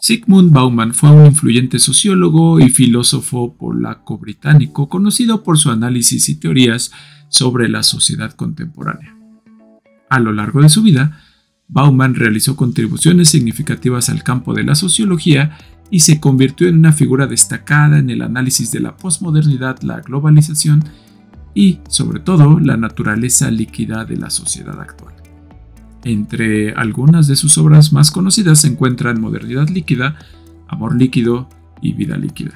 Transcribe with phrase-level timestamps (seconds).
[0.00, 6.92] Sigmund Bauman fue un influyente sociólogo y filósofo polaco-británico conocido por su análisis y teorías
[7.28, 9.16] sobre la sociedad contemporánea.
[10.08, 11.20] A lo largo de su vida,
[11.68, 15.58] Bauman realizó contribuciones significativas al campo de la sociología
[15.90, 20.84] y se convirtió en una figura destacada en el análisis de la posmodernidad, la globalización
[21.54, 25.15] y, sobre todo, la naturaleza líquida de la sociedad actual.
[26.06, 30.14] Entre algunas de sus obras más conocidas se encuentran Modernidad líquida,
[30.68, 31.48] Amor líquido
[31.82, 32.52] y Vida líquida.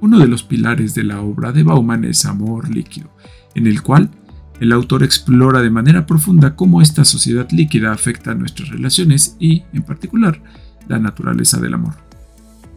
[0.00, 3.10] Uno de los pilares de la obra de Bauman es Amor líquido,
[3.54, 4.08] en el cual
[4.60, 9.82] el autor explora de manera profunda cómo esta sociedad líquida afecta nuestras relaciones y, en
[9.82, 10.42] particular,
[10.88, 11.96] la naturaleza del amor.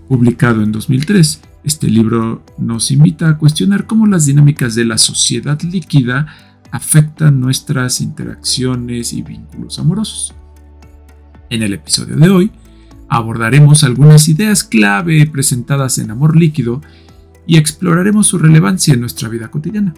[0.10, 5.62] Publicado en 2003, este libro nos invita a cuestionar cómo las dinámicas de la sociedad
[5.62, 10.36] líquida afectan nuestras interacciones y vínculos amorosos.
[11.50, 12.52] En el episodio de hoy
[13.08, 16.82] abordaremos algunas ideas clave presentadas en Amor Líquido
[17.48, 19.94] y exploraremos su relevancia en nuestra vida cotidiana.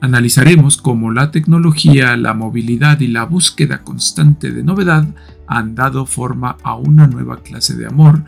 [0.00, 5.06] Analizaremos cómo la tecnología, la movilidad y la búsqueda constante de novedad
[5.46, 8.24] han dado forma a una nueva clase de amor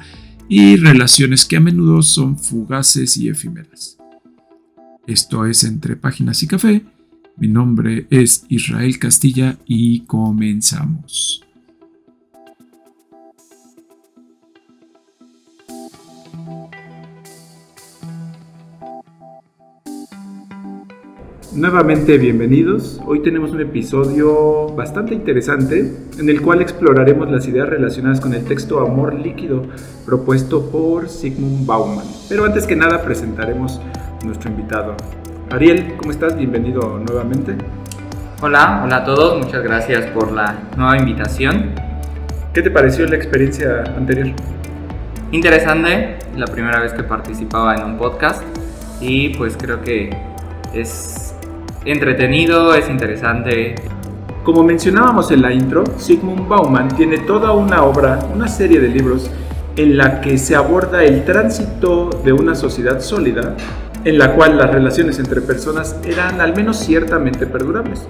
[0.51, 3.97] y relaciones que a menudo son fugaces y efímeras.
[5.07, 6.85] Esto es Entre Páginas y Café,
[7.41, 11.43] mi nombre es Israel Castilla y comenzamos.
[21.53, 23.01] Nuevamente bienvenidos.
[23.07, 28.45] Hoy tenemos un episodio bastante interesante en el cual exploraremos las ideas relacionadas con el
[28.45, 29.65] texto Amor líquido
[30.07, 32.07] propuesto por Sigmund Bauman.
[32.29, 33.81] Pero antes que nada presentaremos
[34.23, 34.95] a nuestro invitado.
[35.53, 36.37] Ariel, ¿cómo estás?
[36.37, 37.57] Bienvenido nuevamente.
[38.41, 41.73] Hola, hola a todos, muchas gracias por la nueva invitación.
[42.55, 44.29] ¿Qué te pareció la experiencia anterior?
[45.33, 48.45] Interesante, la primera vez que participaba en un podcast
[49.01, 50.17] y pues creo que
[50.73, 51.35] es
[51.85, 53.75] entretenido, es interesante.
[54.45, 59.29] Como mencionábamos en la intro, Sigmund Bauman tiene toda una obra, una serie de libros
[59.75, 63.57] en la que se aborda el tránsito de una sociedad sólida
[64.05, 68.07] en la cual las relaciones entre personas eran al menos ciertamente perdurables,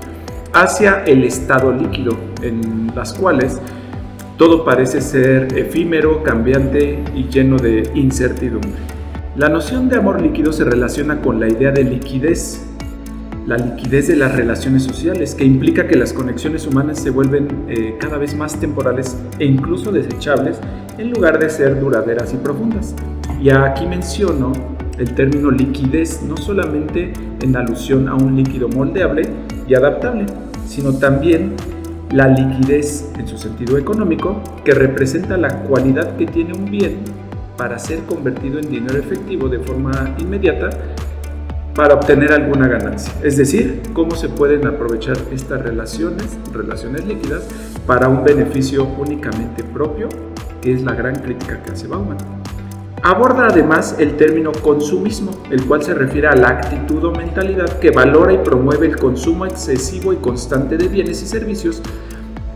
[0.53, 3.61] hacia el estado líquido, en las cuales
[4.37, 8.81] todo parece ser efímero, cambiante y lleno de incertidumbre.
[9.37, 12.67] La noción de amor líquido se relaciona con la idea de liquidez,
[13.47, 17.97] la liquidez de las relaciones sociales, que implica que las conexiones humanas se vuelven eh,
[18.01, 20.59] cada vez más temporales e incluso desechables
[20.99, 22.95] en lugar de ser duraderas y profundas.
[23.41, 24.53] Y aquí menciono
[25.01, 29.23] el término liquidez no solamente en alusión a un líquido moldeable
[29.67, 30.27] y adaptable,
[30.69, 31.55] sino también
[32.13, 36.99] la liquidez en su sentido económico, que representa la cualidad que tiene un bien
[37.57, 40.71] para ser convertido en dinero efectivo de forma inmediata
[41.75, 43.13] para obtener alguna ganancia.
[43.23, 47.49] Es decir, cómo se pueden aprovechar estas relaciones, relaciones líquidas,
[47.87, 50.09] para un beneficio únicamente propio,
[50.61, 52.40] que es la gran crítica que hace Bauman.
[53.03, 57.91] Aborda además el término consumismo, el cual se refiere a la actitud o mentalidad que
[57.91, 61.81] valora y promueve el consumo excesivo y constante de bienes y servicios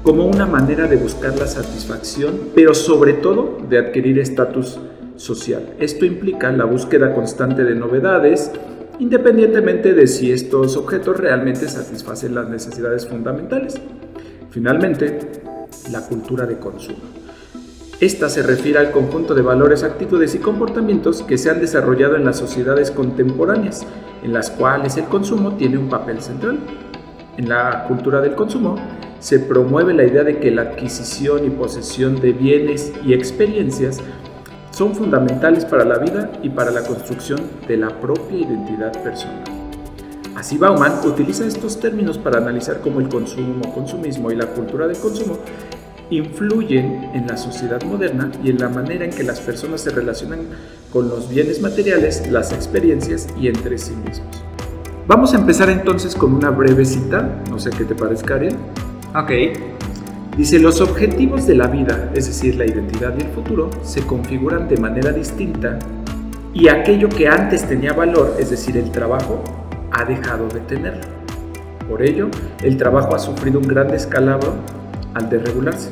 [0.02, 4.78] como una manera de buscar la satisfacción, pero sobre todo de adquirir estatus
[5.16, 5.76] social.
[5.78, 8.50] Esto implica la búsqueda constante de novedades,
[8.98, 13.80] independientemente de si estos objetos realmente satisfacen las necesidades fundamentales.
[14.50, 15.20] Finalmente,
[15.90, 17.23] la cultura de consumo.
[18.00, 22.24] Esta se refiere al conjunto de valores, actitudes y comportamientos que se han desarrollado en
[22.24, 23.86] las sociedades contemporáneas,
[24.24, 26.58] en las cuales el consumo tiene un papel central.
[27.36, 28.76] En la cultura del consumo
[29.20, 34.00] se promueve la idea de que la adquisición y posesión de bienes y experiencias
[34.72, 39.44] son fundamentales para la vida y para la construcción de la propia identidad personal.
[40.34, 44.98] Así Bauman utiliza estos términos para analizar cómo el consumo, consumismo y la cultura del
[44.98, 45.38] consumo
[46.10, 50.40] influyen en la sociedad moderna y en la manera en que las personas se relacionan
[50.92, 54.44] con los bienes materiales, las experiencias y entre sí mismos.
[55.06, 58.56] Vamos a empezar entonces con una breve cita, no sé qué te parezca, Ariel.
[59.14, 59.30] Ok.
[60.36, 64.68] Dice, los objetivos de la vida, es decir, la identidad y el futuro, se configuran
[64.68, 65.78] de manera distinta
[66.52, 69.42] y aquello que antes tenía valor, es decir, el trabajo,
[69.90, 71.02] ha dejado de tenerlo.
[71.88, 72.28] Por ello,
[72.62, 74.54] el trabajo ha sufrido un gran descalabro
[75.14, 75.90] al desregularse.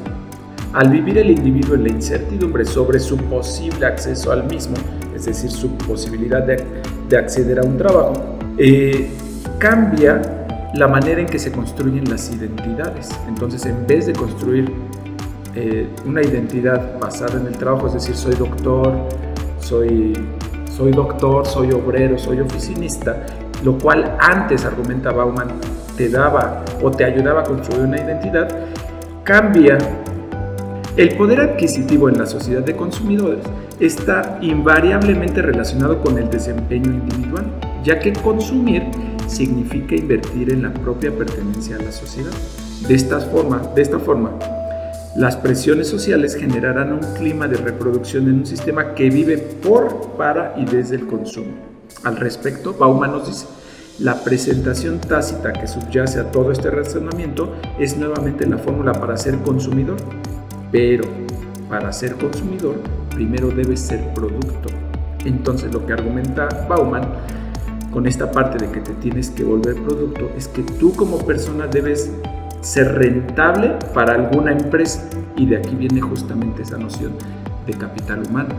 [0.73, 4.77] Al vivir el individuo en la incertidumbre sobre su posible acceso al mismo,
[5.15, 8.15] es decir, su posibilidad de, acceder a un trabajo,
[8.57, 9.11] eh,
[9.59, 10.23] cambia
[10.75, 13.11] la manera en que se construyen las identidades.
[13.29, 14.73] Entonces, en vez de construir
[15.55, 18.95] eh, una identidad basada en el trabajo, es decir, soy doctor,
[19.61, 20.15] soy,
[20.75, 23.27] soy doctor, soy obrero, soy oficinista,
[23.63, 25.49] lo cual antes, argumenta Bauman,
[25.97, 28.49] te daba o te ayudaba a construir una identidad,
[29.25, 29.79] cambia.
[30.97, 33.45] El poder adquisitivo en la sociedad de consumidores
[33.81, 37.47] está invariablemente relacionado con el desempeño individual,
[37.83, 38.83] ya que consumir
[39.27, 42.33] significa invertir en la propia pertenencia a la sociedad.
[42.87, 44.33] De esta forma, de esta forma
[45.15, 50.55] las presiones sociales generarán un clima de reproducción en un sistema que vive por, para
[50.57, 51.53] y desde el consumo.
[52.03, 53.47] Al respecto, Bauman nos dice,
[53.99, 59.39] la presentación tácita que subyace a todo este razonamiento es nuevamente la fórmula para ser
[59.39, 59.99] consumidor,
[60.71, 61.05] pero
[61.69, 62.77] para ser consumidor
[63.11, 64.71] primero debes ser producto.
[65.25, 67.03] Entonces lo que argumenta Bauman
[67.93, 71.67] con esta parte de que te tienes que volver producto es que tú como persona
[71.67, 72.11] debes
[72.63, 77.13] ser rentable para alguna empresa y de aquí viene justamente esa noción
[77.67, 78.55] de capital humano.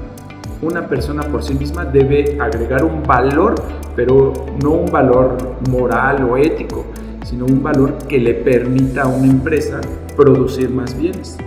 [0.64, 3.56] Una persona por sí misma debe agregar un valor,
[3.98, 4.32] pero
[4.64, 5.38] no un valor
[5.70, 6.86] moral o ético,
[7.26, 9.82] sino un valor que le permita a una empresa
[10.16, 11.38] producir más bienes.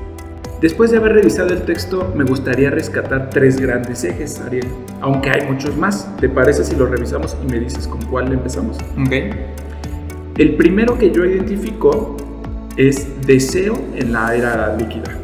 [0.60, 4.68] Después de haber revisado el texto, me gustaría rescatar tres grandes ejes, Ariel,
[5.00, 6.14] aunque hay muchos más.
[6.18, 8.76] ¿Te parece si los revisamos y me dices con cuál empezamos?
[9.00, 9.12] Ok.
[10.36, 12.16] El primero que yo identifico
[12.76, 15.16] es deseo en la era líquida.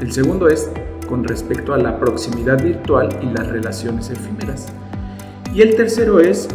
[0.00, 0.68] El segundo es
[1.10, 4.68] con respecto a la proximidad virtual y las relaciones efímeras.
[5.52, 6.48] Y el tercero es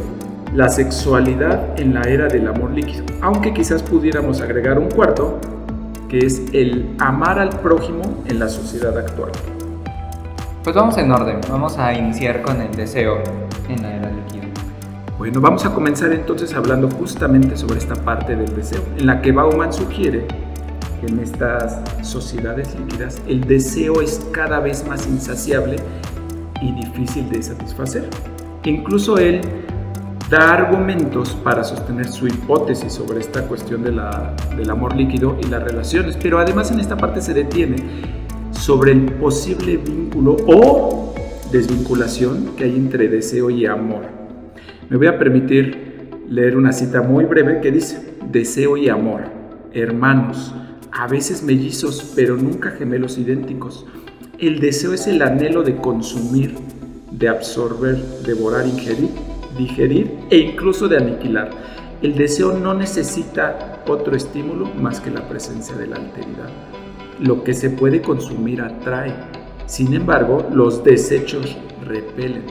[0.54, 5.40] la sexualidad en la era del amor líquido, aunque quizás pudiéramos agregar un cuarto,
[6.08, 9.32] que es el amar al prójimo en la sociedad actual.
[10.64, 13.18] Pues vamos en orden, vamos a iniciar con el deseo
[13.68, 14.46] en la era líquida.
[15.18, 19.34] Bueno, vamos a comenzar entonces hablando justamente sobre esta parte del deseo, en la que
[19.34, 20.26] Bauman sugiere
[21.08, 25.78] en estas sociedades líquidas el deseo es cada vez más insaciable
[26.62, 28.10] y difícil de satisfacer.
[28.64, 29.42] Incluso él
[30.30, 35.48] da argumentos para sostener su hipótesis sobre esta cuestión de la, del amor líquido y
[35.48, 37.76] las relaciones, pero además en esta parte se detiene
[38.52, 41.14] sobre el posible vínculo o
[41.52, 44.04] desvinculación que hay entre deseo y amor.
[44.90, 49.26] Me voy a permitir leer una cita muy breve que dice, deseo y amor,
[49.74, 50.56] hermanos,
[50.96, 53.86] a veces mellizos, pero nunca gemelos idénticos.
[54.40, 56.56] El deseo es el anhelo de consumir,
[57.12, 57.96] de absorber,
[58.26, 59.10] devorar, ingerir
[59.58, 61.50] digerir e incluso de aniquilar.
[62.02, 66.50] El deseo no necesita otro estímulo más que la presencia de la alteridad.
[67.20, 69.14] Lo que se puede consumir atrae.
[69.66, 72.44] Sin embargo, los desechos repelen.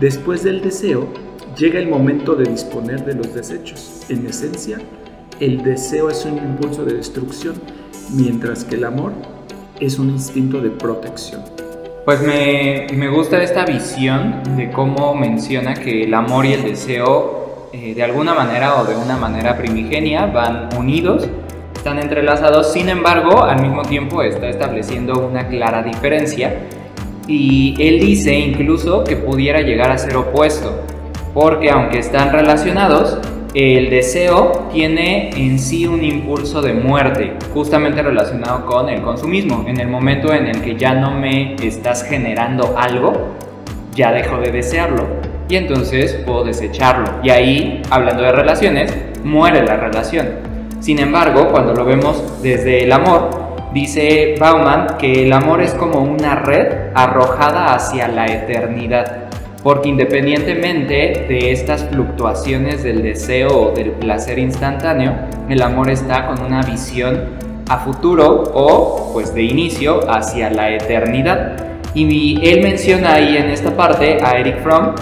[0.00, 1.06] Después del deseo,
[1.56, 4.04] llega el momento de disponer de los desechos.
[4.08, 4.78] En esencia,
[5.40, 7.54] el deseo es un impulso de destrucción,
[8.12, 9.12] mientras que el amor
[9.80, 11.42] es un instinto de protección.
[12.04, 17.68] Pues me, me, gusta esta visión de cómo menciona que el amor y el deseo
[17.72, 21.28] eh, de alguna manera o de una manera primigenia van unidos,
[21.74, 26.66] están entrelazados, sin embargo al mismo tiempo está estableciendo una clara diferencia
[27.26, 30.82] y él dice incluso que pudiera llegar a ser opuesto,
[31.32, 33.18] porque aunque están relacionados,
[33.54, 39.64] el deseo tiene en sí un impulso de muerte, justamente relacionado con el consumismo.
[39.66, 43.34] En el momento en el que ya no me estás generando algo,
[43.94, 45.04] ya dejo de desearlo
[45.48, 47.20] y entonces puedo desecharlo.
[47.24, 50.28] Y ahí, hablando de relaciones, muere la relación.
[50.78, 53.30] Sin embargo, cuando lo vemos desde el amor,
[53.74, 59.29] dice Bauman que el amor es como una red arrojada hacia la eternidad
[59.62, 65.14] porque independientemente de estas fluctuaciones del deseo o del placer instantáneo,
[65.48, 67.38] el amor está con una visión
[67.68, 71.56] a futuro o pues de inicio hacia la eternidad.
[71.94, 74.94] Y él menciona ahí en esta parte a Eric Fromm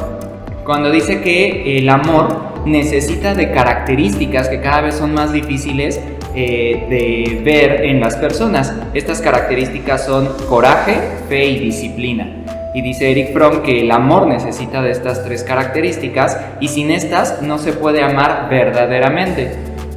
[0.64, 6.00] cuando dice que el amor necesita de características que cada vez son más difíciles
[6.34, 8.74] eh, de ver en las personas.
[8.92, 10.98] Estas características son coraje,
[11.28, 12.37] fe y disciplina.
[12.74, 17.42] Y dice Eric Fromm que el amor necesita de estas tres características y sin estas
[17.42, 19.56] no se puede amar verdaderamente.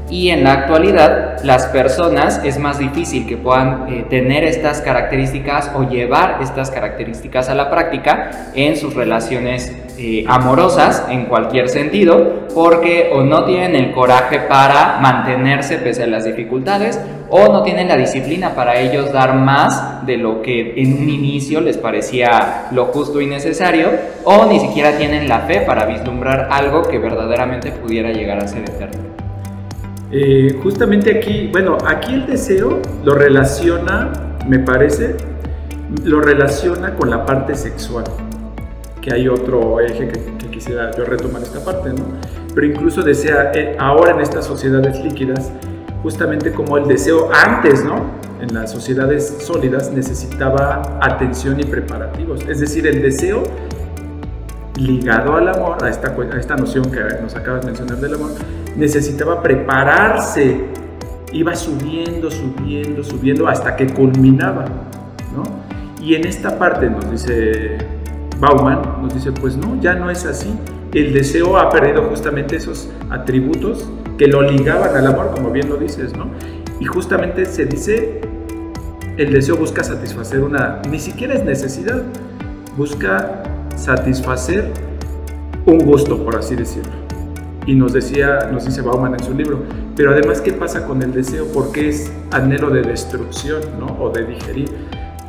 [0.10, 5.72] Y en la actualidad las personas es más difícil que puedan eh, tener estas características
[5.74, 12.48] o llevar estas características a la práctica en sus relaciones eh, amorosas en cualquier sentido
[12.55, 17.88] porque o no tienen el coraje para mantenerse pese a las dificultades o no tienen
[17.88, 22.86] la disciplina para ellos dar más de lo que en un inicio les parecía lo
[22.86, 23.89] justo y necesario
[24.24, 28.62] o ni siquiera tienen la fe para vislumbrar algo que verdaderamente pudiera llegar a ser
[28.62, 29.03] eterno.
[30.12, 34.12] Eh, justamente aquí, bueno, aquí el deseo lo relaciona
[34.48, 35.15] me parece,
[36.03, 38.05] lo relaciona con la parte sexual,
[39.01, 42.03] que hay otro eje que, quisiera yo retomar esta parte, ¿no?
[42.53, 45.51] Pero incluso desea, eh, ahora en estas sociedades líquidas,
[46.03, 48.03] justamente como el deseo antes, ¿no?
[48.41, 52.41] En las sociedades sólidas necesitaba atención y preparativos.
[52.48, 53.43] Es decir, el deseo
[54.75, 58.31] ligado al amor, a esta, a esta noción que nos acabas de mencionar del amor,
[58.75, 60.65] necesitaba prepararse.
[61.31, 64.65] Iba subiendo, subiendo, subiendo hasta que culminaba,
[65.34, 65.43] ¿no?
[66.03, 67.77] Y en esta parte nos dice
[68.41, 70.51] Bauman, nos dice, pues no, ya no es así.
[70.93, 75.77] El deseo ha perdido justamente esos atributos que lo ligaban al amor, como bien lo
[75.77, 76.25] dices, ¿no?
[76.79, 78.21] Y justamente se dice,
[79.17, 82.01] el deseo busca satisfacer una, ni siquiera es necesidad,
[82.75, 83.43] busca
[83.75, 84.71] satisfacer
[85.67, 86.93] un gusto, por así decirlo.
[87.67, 89.60] Y nos decía, nos dice Bauman en su libro,
[89.95, 91.45] pero además, ¿qué pasa con el deseo?
[91.53, 94.03] Porque es anhelo de destrucción, ¿no?
[94.03, 94.69] O de digerir.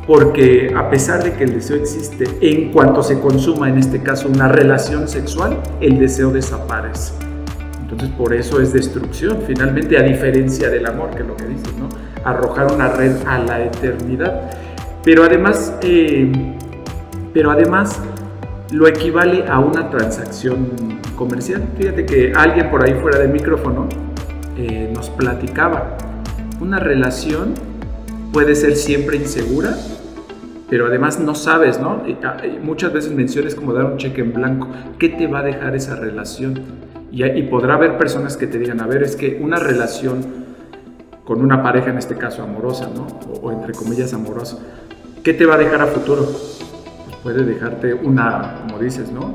[0.05, 4.27] Porque a pesar de que el deseo existe, en cuanto se consuma, en este caso,
[4.27, 7.13] una relación sexual, el deseo desaparece.
[7.81, 11.71] Entonces por eso es destrucción, finalmente a diferencia del amor, que es lo que dice,
[11.79, 11.89] ¿no?
[12.23, 14.51] Arrojar una red a la eternidad.
[15.03, 16.31] Pero además, eh,
[17.33, 18.01] pero además
[18.71, 20.69] lo equivale a una transacción
[21.15, 21.63] comercial.
[21.77, 23.87] Fíjate que alguien por ahí fuera del micrófono
[24.57, 25.97] eh, nos platicaba,
[26.59, 27.53] una relación
[28.31, 29.77] puede ser siempre insegura,
[30.73, 32.01] pero además no sabes, ¿no?
[32.63, 34.67] Muchas veces menciones como dar un cheque en blanco.
[34.97, 36.59] ¿Qué te va a dejar esa relación?
[37.11, 40.25] Y, podrá haber personas que te digan, a ver, es que una relación
[41.25, 43.05] con una pareja, en este caso amorosa, ¿no?
[43.43, 44.57] O, entre comillas amorosa,
[45.23, 46.23] ¿qué te va a dejar a futuro?
[46.23, 49.31] Pues puede dejarte una, como dices, ¿no?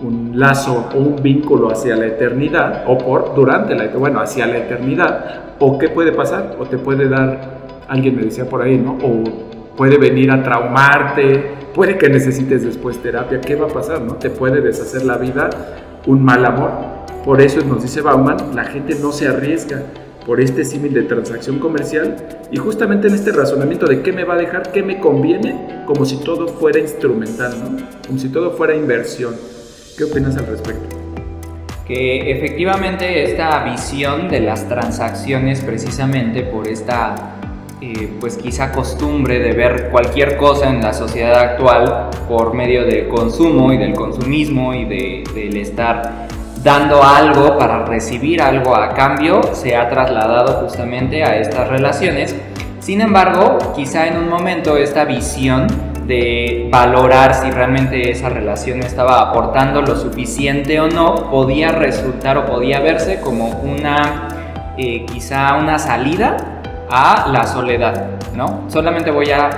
[0.00, 4.58] Un lazo o un vínculo hacia la eternidad, o por durante la, bueno, hacia la
[4.58, 7.40] eternidad, o qué puede pasar, o te puede dar,
[7.88, 8.96] alguien me decía por ahí, ¿no?
[9.02, 9.45] O
[9.76, 14.14] puede venir a traumarte, puede que necesites después terapia, ¿qué va a pasar, no?
[14.14, 15.50] Te puede deshacer la vida
[16.06, 16.70] un mal amor.
[17.24, 19.82] Por eso nos dice Bauman, la gente no se arriesga
[20.24, 22.16] por este símil de transacción comercial
[22.50, 26.04] y justamente en este razonamiento de qué me va a dejar, qué me conviene, como
[26.04, 27.54] si todo fuera instrumental,
[28.06, 29.34] como si todo fuera inversión.
[29.96, 30.96] ¿Qué opinas al respecto?
[31.86, 37.35] Que efectivamente esta visión de las transacciones precisamente por esta
[37.82, 43.08] eh, pues quizá costumbre de ver cualquier cosa en la sociedad actual por medio del
[43.08, 46.26] consumo y del consumismo y de, del estar
[46.62, 52.34] dando algo para recibir algo a cambio, se ha trasladado justamente a estas relaciones.
[52.80, 55.66] Sin embargo, quizá en un momento esta visión
[56.06, 62.46] de valorar si realmente esa relación estaba aportando lo suficiente o no, podía resultar o
[62.46, 64.28] podía verse como una,
[64.78, 66.55] eh, quizá una salida
[66.90, 68.64] a la soledad, ¿no?
[68.68, 69.50] Solamente voy a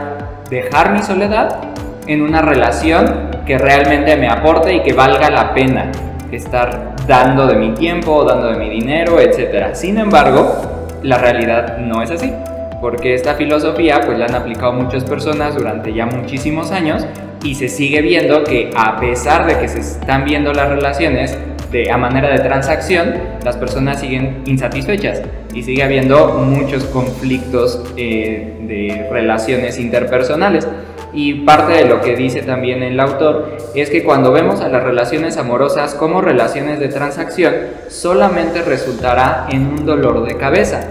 [0.50, 1.58] dejar mi soledad
[2.06, 5.90] en una relación que realmente me aporte y que valga la pena
[6.32, 9.74] estar dando de mi tiempo, dando de mi dinero, etc.
[9.74, 12.32] Sin embargo, la realidad no es así,
[12.80, 17.06] porque esta filosofía pues la han aplicado muchas personas durante ya muchísimos años
[17.42, 21.38] y se sigue viendo que a pesar de que se están viendo las relaciones
[21.70, 25.22] de, a manera de transacción, las personas siguen insatisfechas
[25.52, 30.66] y sigue habiendo muchos conflictos eh, de relaciones interpersonales.
[31.12, 34.82] Y parte de lo que dice también el autor es que cuando vemos a las
[34.82, 37.54] relaciones amorosas como relaciones de transacción,
[37.88, 40.86] solamente resultará en un dolor de cabeza.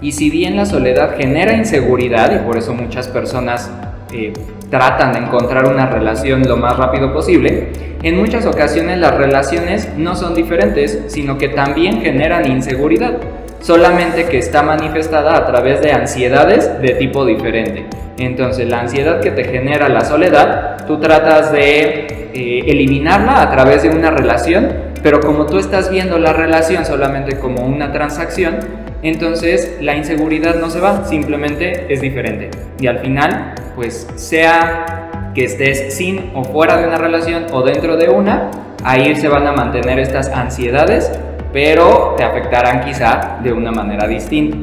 [0.00, 3.70] Y si bien la soledad genera inseguridad, y por eso muchas personas
[4.12, 4.32] eh,
[4.70, 7.68] tratan de encontrar una relación lo más rápido posible,
[8.02, 13.14] en muchas ocasiones las relaciones no son diferentes, sino que también generan inseguridad,
[13.60, 17.86] solamente que está manifestada a través de ansiedades de tipo diferente.
[18.18, 23.82] Entonces, la ansiedad que te genera la soledad, tú tratas de eh, eliminarla a través
[23.82, 24.68] de una relación,
[25.02, 28.58] pero como tú estás viendo la relación solamente como una transacción,
[29.02, 32.50] entonces la inseguridad no se va, simplemente es diferente.
[32.80, 37.96] Y al final, pues sea que estés sin o fuera de una relación o dentro
[37.96, 38.50] de una,
[38.82, 41.12] ahí se van a mantener estas ansiedades,
[41.52, 44.56] pero te afectarán quizá de una manera distinta.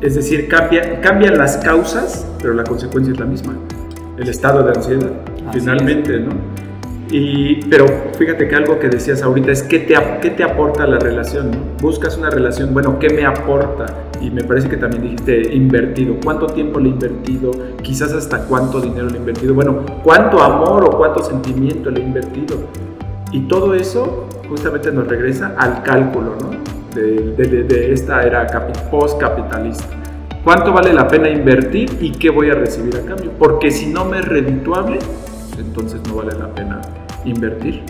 [0.00, 3.54] Es decir, cambia, cambian las causas, pero la consecuencia es la misma.
[4.18, 5.10] El estado de ansiedad,
[5.52, 6.63] finalmente, ¿no?
[7.10, 7.86] Y, pero
[8.18, 11.58] fíjate que algo que decías ahorita es qué te, qué te aporta la relación, ¿no?
[11.80, 13.86] Buscas una relación, bueno, ¿qué me aporta?
[14.20, 16.16] Y me parece que también dijiste invertido.
[16.24, 17.52] ¿Cuánto tiempo le he invertido?
[17.82, 19.54] Quizás hasta cuánto dinero le he invertido.
[19.54, 22.56] Bueno, ¿cuánto amor o cuánto sentimiento le he invertido?
[23.32, 26.64] Y todo eso justamente nos regresa al cálculo, ¿no?
[26.94, 28.46] de, esta era
[28.90, 29.86] post-capitalista.
[30.42, 33.32] ¿Cuánto vale la pena invertir y qué voy a recibir a cambio?
[33.38, 34.98] Porque si no me es redituable,
[35.58, 36.80] entonces no vale la pena
[37.24, 37.82] invertir.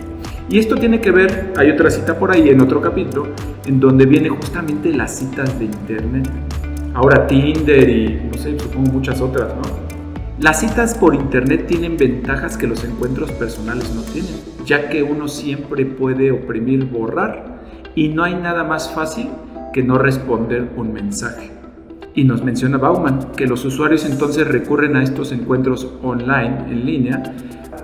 [0.49, 3.27] Y esto tiene que ver, hay otra cita por ahí en otro capítulo,
[3.65, 6.29] en donde viene justamente las citas de internet.
[6.93, 9.85] Ahora Tinder y no sé, supongo muchas otras, ¿no?
[10.39, 15.27] Las citas por internet tienen ventajas que los encuentros personales no tienen, ya que uno
[15.27, 17.61] siempre puede oprimir borrar
[17.95, 19.29] y no hay nada más fácil
[19.73, 21.54] que no responder un mensaje.
[22.17, 27.23] Y nos menciona Bauman que los usuarios entonces recurren a estos encuentros online, en línea,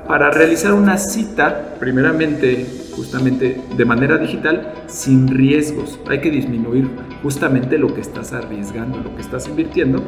[0.07, 5.99] para realizar una cita, primeramente, justamente de manera digital, sin riesgos.
[6.09, 6.89] Hay que disminuir
[7.21, 10.01] justamente lo que estás arriesgando, lo que estás invirtiendo,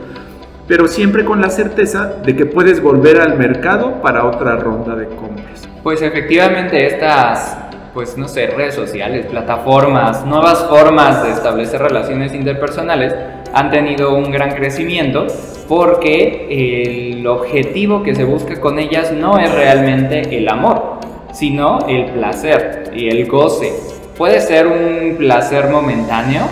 [0.70, 5.08] pero siempre con la certeza de que puedes volver al mercado para otra ronda de
[5.08, 5.68] compras.
[5.84, 7.58] Pues efectivamente estas
[7.94, 13.13] pues no sé, redes sociales, plataformas, nuevas formas de establecer relaciones interpersonales
[13.53, 15.27] han tenido un gran crecimiento
[15.67, 21.00] porque el objetivo que se busca con ellas no es realmente el amor,
[21.31, 23.72] sino el placer y el goce.
[24.17, 26.43] Puede ser un placer momentáneo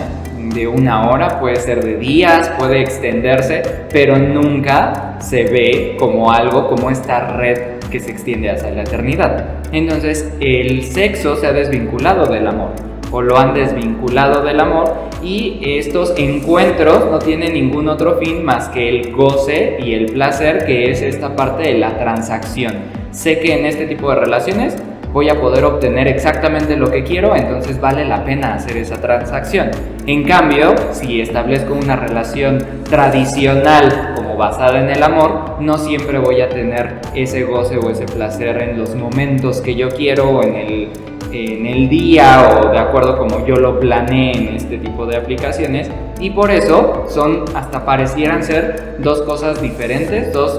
[0.54, 6.68] de una hora, puede ser de días, puede extenderse, pero nunca se ve como algo
[6.68, 9.62] como esta red que se extiende hacia la eternidad.
[9.72, 15.60] Entonces el sexo se ha desvinculado del amor o lo han desvinculado del amor y
[15.62, 20.90] estos encuentros no tienen ningún otro fin más que el goce y el placer que
[20.90, 22.74] es esta parte de la transacción.
[23.12, 24.76] Sé que en este tipo de relaciones
[25.12, 29.70] voy a poder obtener exactamente lo que quiero, entonces vale la pena hacer esa transacción.
[30.06, 36.40] En cambio, si establezco una relación tradicional como basada en el amor, no siempre voy
[36.40, 40.54] a tener ese goce o ese placer en los momentos que yo quiero o en
[40.56, 40.88] el,
[41.32, 45.90] en el día o de acuerdo como yo lo planeé en este tipo de aplicaciones
[46.20, 50.58] y por eso son hasta parecieran ser dos cosas diferentes, dos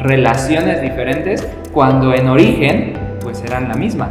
[0.00, 4.10] relaciones diferentes cuando en origen pues eran la misma.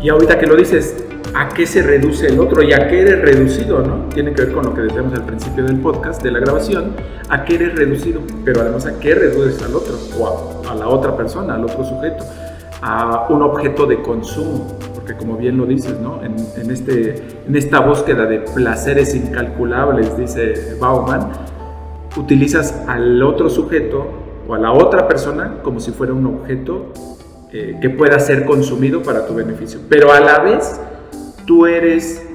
[0.00, 3.20] Y ahorita que lo dices, ¿a qué se reduce el otro y a qué eres
[3.22, 3.80] reducido?
[3.80, 4.08] ¿no?
[4.14, 6.92] Tiene que ver con lo que decíamos al principio del podcast, de la grabación,
[7.28, 11.16] a qué eres reducido, pero además a qué reduces al otro o a, la otra
[11.16, 12.24] persona, al otro sujeto,
[12.82, 16.20] a un objeto de consumo, porque como bien lo dices, ¿no?
[16.22, 21.30] en, este, en esta búsqueda de placeres incalculables, dice Bauman,
[22.16, 24.06] utilizas al otro sujeto
[24.48, 26.92] o a la otra persona como si fuera un objeto
[27.52, 29.80] eh, que pueda ser consumido para tu beneficio.
[29.88, 30.80] Pero a la vez
[31.46, 32.26] tú eres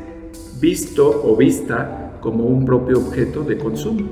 [0.59, 4.09] visto o vista como un propio objeto de consumo.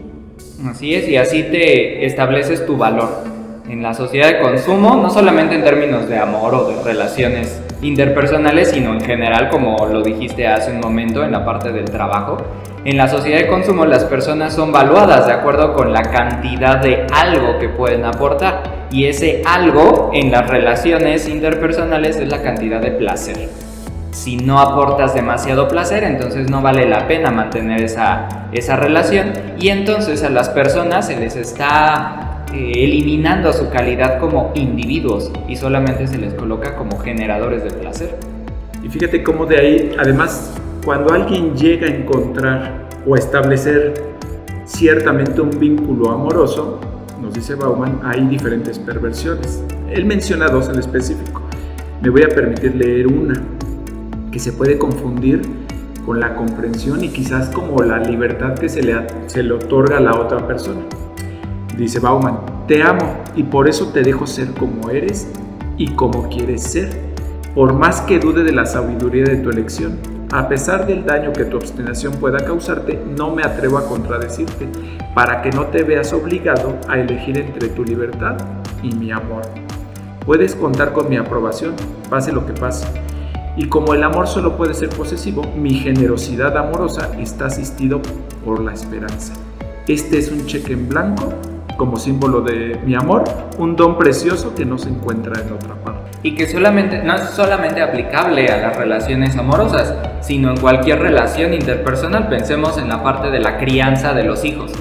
[0.65, 3.38] Así es, y así te estableces tu valor
[3.69, 8.71] en la sociedad de consumo, no solamente en términos de amor o de relaciones interpersonales,
[8.71, 12.38] sino en general, como lo dijiste hace un momento en la parte del trabajo.
[12.84, 17.05] En la sociedad de consumo las personas son valuadas de acuerdo con la cantidad de
[17.13, 22.91] algo que pueden aportar y ese algo en las relaciones interpersonales es la cantidad de
[22.91, 23.49] placer.
[24.12, 29.69] Si no aportas demasiado placer, entonces no vale la pena mantener esa, esa relación y
[29.69, 36.07] entonces a las personas se les está eh, eliminando su calidad como individuos y solamente
[36.07, 38.17] se les coloca como generadores de placer.
[38.83, 43.93] Y fíjate cómo de ahí, además, cuando alguien llega a encontrar o establecer
[44.65, 46.79] ciertamente un vínculo amoroso,
[47.21, 49.63] nos dice Bauman, hay diferentes perversiones.
[49.91, 51.43] Él menciona dos en específico.
[52.01, 53.39] Me voy a permitir leer una,
[54.31, 55.41] que se puede confundir
[56.05, 58.95] con la comprensión y quizás como la libertad que se le,
[59.27, 60.81] se le otorga a la otra persona.
[61.80, 65.28] Dice Bauman, te amo y por eso te dejo ser como eres
[65.78, 66.89] y como quieres ser,
[67.56, 69.98] por más que dude de la sabiduría de tu elección
[70.32, 74.68] a pesar del daño que tu obstinación pueda causarte, no me atrevo a contradecirte,
[75.15, 78.38] para que no te veas obligado a elegir entre tu libertad
[78.84, 79.42] y mi amor.
[80.28, 81.74] Puedes contar con mi aprobación,
[82.12, 82.86] pase lo que pase.
[83.58, 88.00] Y como el amor solo puede ser posesivo, mi generosidad amorosa está asistido
[88.46, 89.34] por la esperanza.
[89.88, 91.34] Este es un cheque en blanco
[91.80, 93.24] como símbolo de mi amor,
[93.58, 96.12] un don precioso que no se encuentra en otra parte.
[96.22, 101.54] Y que solamente, no es solamente aplicable a las relaciones amorosas, sino en cualquier relación
[101.54, 102.28] interpersonal.
[102.28, 104.74] Pensemos en la parte de la crianza de los hijos.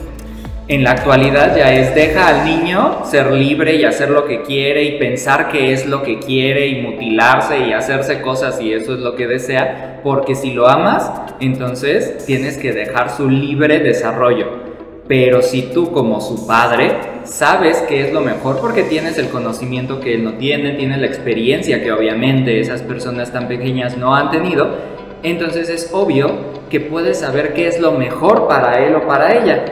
[0.67, 4.83] En la actualidad ya es deja al niño ser libre y hacer lo que quiere
[4.83, 9.01] y pensar que es lo que quiere y mutilarse y hacerse cosas y eso es
[9.01, 14.68] lo que desea, porque si lo amas, entonces tienes que dejar su libre desarrollo.
[15.09, 20.01] Pero si tú como su padre sabes que es lo mejor porque tienes el conocimiento
[20.01, 24.31] que él no tiene, tienes la experiencia que obviamente esas personas tan pequeñas no han
[24.31, 24.69] tenido,
[25.23, 29.65] entonces es obvio que puedes saber qué es lo mejor para él o para ella.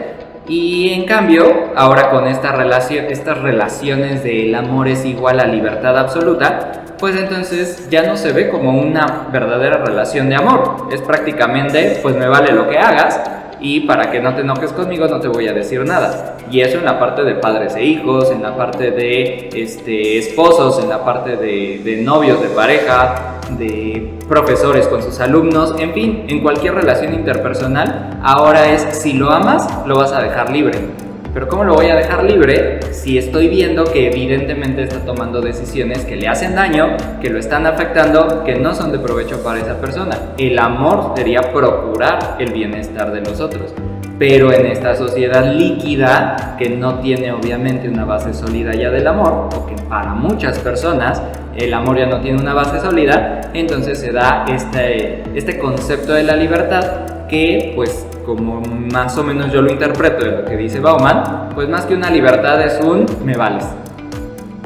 [0.49, 5.99] Y en cambio, ahora con esta relación, estas relaciones del amor es igual a libertad
[5.99, 10.89] absoluta, pues entonces ya no se ve como una verdadera relación de amor.
[10.93, 13.21] Es prácticamente, pues me vale lo que hagas,
[13.61, 16.37] y para que no te enojes conmigo no te voy a decir nada.
[16.51, 20.83] Y eso en la parte de padres e hijos, en la parte de este, esposos,
[20.83, 26.25] en la parte de, de novios, de pareja, de profesores con sus alumnos, en fin,
[26.29, 31.06] en cualquier relación interpersonal, ahora es si lo amas, lo vas a dejar libre.
[31.37, 36.07] Pero ¿cómo lo voy a dejar libre si estoy viendo que evidentemente está tomando decisiones
[36.07, 39.79] que le hacen daño, que lo están afectando, que no son de provecho para esa
[39.79, 40.19] persona?
[40.39, 43.75] El amor sería procurar el bienestar de los otros.
[44.19, 49.51] Pero en esta sociedad líquida, que no tiene obviamente una base sólida ya del amor,
[49.55, 51.23] o que para muchas personas
[51.55, 56.23] el amor ya no tiene una base sólida, entonces se da este, este concepto de
[56.23, 60.81] la libertad que pues como más o menos yo lo interpreto de lo que dice
[60.81, 63.65] Bauman, pues más que una libertad es un me vales.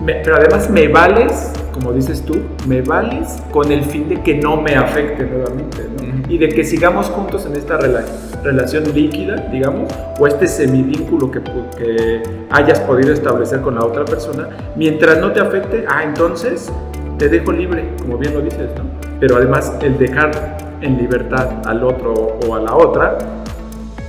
[0.07, 2.37] Pero además me vales, como dices tú,
[2.67, 6.01] me vales con el fin de que no me afecte nuevamente, ¿no?
[6.29, 11.41] Y de que sigamos juntos en esta relación líquida, digamos, o este semivínculo que,
[11.77, 16.71] que hayas podido establecer con la otra persona, mientras no te afecte, ah, entonces
[17.19, 18.85] te dejo libre, como bien lo dices, ¿no?
[19.19, 23.19] Pero además el dejar en libertad al otro o a la otra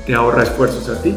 [0.06, 1.15] te ahorra esfuerzos a ti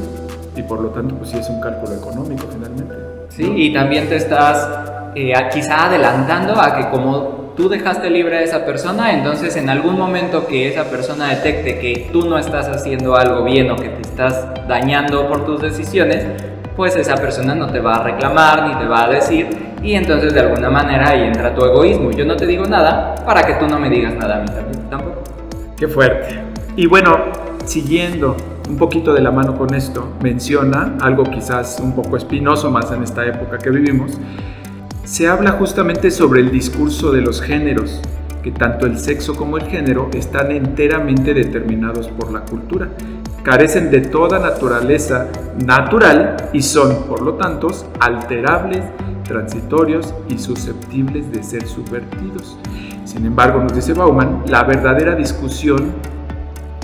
[0.56, 3.03] y por lo tanto pues sí es un cálculo económico finalmente.
[3.36, 4.68] Sí, y también te estás
[5.16, 9.98] eh, quizá adelantando a que como tú dejaste libre a esa persona, entonces en algún
[9.98, 14.02] momento que esa persona detecte que tú no estás haciendo algo bien o que te
[14.02, 16.24] estás dañando por tus decisiones,
[16.76, 19.48] pues esa persona no te va a reclamar ni te va a decir
[19.82, 22.12] y entonces de alguna manera ahí entra tu egoísmo.
[22.12, 24.46] Yo no te digo nada para que tú no me digas nada a mí
[24.88, 25.22] tampoco.
[25.76, 26.40] Qué fuerte.
[26.76, 27.18] Y bueno,
[27.64, 28.36] siguiendo
[28.68, 33.02] un poquito de la mano con esto, menciona algo quizás un poco espinoso más en
[33.02, 34.18] esta época que vivimos.
[35.04, 38.00] Se habla justamente sobre el discurso de los géneros,
[38.42, 42.88] que tanto el sexo como el género están enteramente determinados por la cultura,
[43.42, 45.28] carecen de toda naturaleza
[45.64, 47.68] natural y son, por lo tanto,
[48.00, 48.82] alterables,
[49.24, 52.58] transitorios y susceptibles de ser subvertidos.
[53.04, 55.92] Sin embargo, nos dice Bauman, la verdadera discusión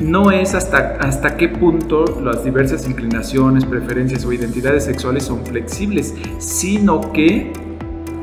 [0.00, 6.14] no es hasta, hasta qué punto las diversas inclinaciones, preferencias o identidades sexuales son flexibles,
[6.38, 7.52] sino que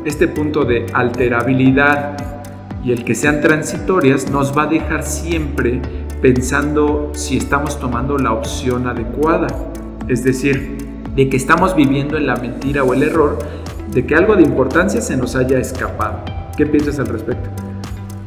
[0.05, 2.17] este punto de alterabilidad
[2.83, 5.81] y el que sean transitorias nos va a dejar siempre
[6.21, 9.47] pensando si estamos tomando la opción adecuada.
[10.07, 10.77] Es decir,
[11.15, 13.39] de que estamos viviendo en la mentira o el error,
[13.91, 16.23] de que algo de importancia se nos haya escapado.
[16.55, 17.49] ¿Qué piensas al respecto?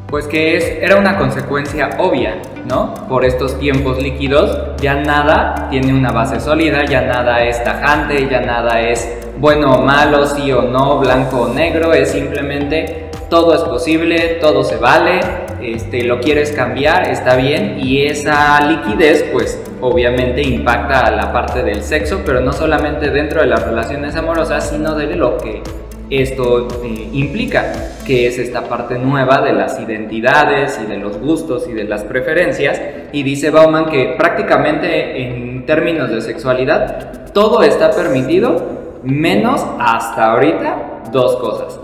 [0.08, 2.94] Pues que es, era una consecuencia obvia, ¿no?
[3.08, 8.40] Por estos tiempos líquidos ya nada tiene una base sólida, ya nada es tajante, ya
[8.40, 13.62] nada es bueno o malo, sí o no, blanco o negro, es simplemente todo es
[13.62, 15.20] posible, todo se vale,
[15.62, 21.62] este, lo quieres cambiar, está bien, y esa liquidez pues obviamente impacta a la parte
[21.62, 25.62] del sexo, pero no solamente dentro de las relaciones amorosas, sino de lo que
[26.10, 27.72] esto eh, implica,
[28.04, 32.02] que es esta parte nueva de las identidades y de los gustos y de las
[32.02, 32.80] preferencias.
[33.12, 41.04] Y dice Bauman que prácticamente en términos de sexualidad todo está permitido, menos hasta ahorita
[41.12, 41.80] dos cosas,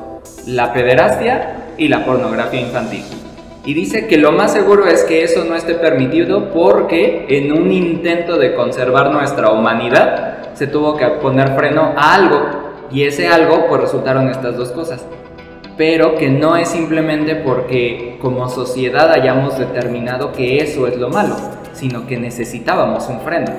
[0.47, 3.05] la pederastia y la pornografía infantil.
[3.65, 7.73] Y dice que lo más seguro es que eso no esté permitido porque en un
[7.73, 13.67] intento de conservar nuestra humanidad se tuvo que poner freno a algo y ese algo
[13.69, 15.05] pues resultaron estas dos cosas.
[15.77, 21.37] Pero que no es simplemente porque como sociedad hayamos determinado que eso es lo malo,
[21.73, 23.53] sino que necesitábamos un freno.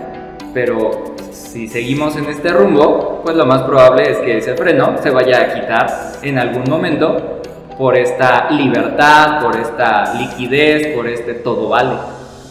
[0.54, 5.12] Pero si seguimos en este rumbo, pues lo más probable es que ese freno se
[5.12, 5.88] vaya a quitar
[6.24, 7.42] en algún momento
[7.78, 11.96] por esta libertad, por esta liquidez, por este todo vale.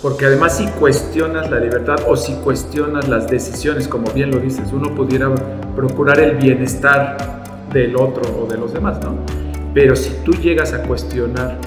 [0.00, 4.72] Porque además si cuestionas la libertad o si cuestionas las decisiones, como bien lo dices,
[4.72, 5.30] uno pudiera
[5.76, 7.16] procurar el bienestar
[7.72, 9.14] del otro o de los demás, ¿no?
[9.74, 11.58] Pero si tú llegas a cuestionar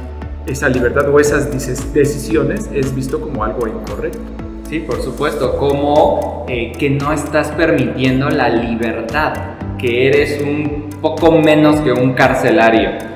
[0.48, 1.52] esa libertad o esas
[1.94, 4.20] decisiones, es visto como algo incorrecto.
[4.68, 9.34] Sí, por supuesto, como eh, que no estás permitiendo la libertad,
[9.78, 13.10] que eres un poco menos que un carcelario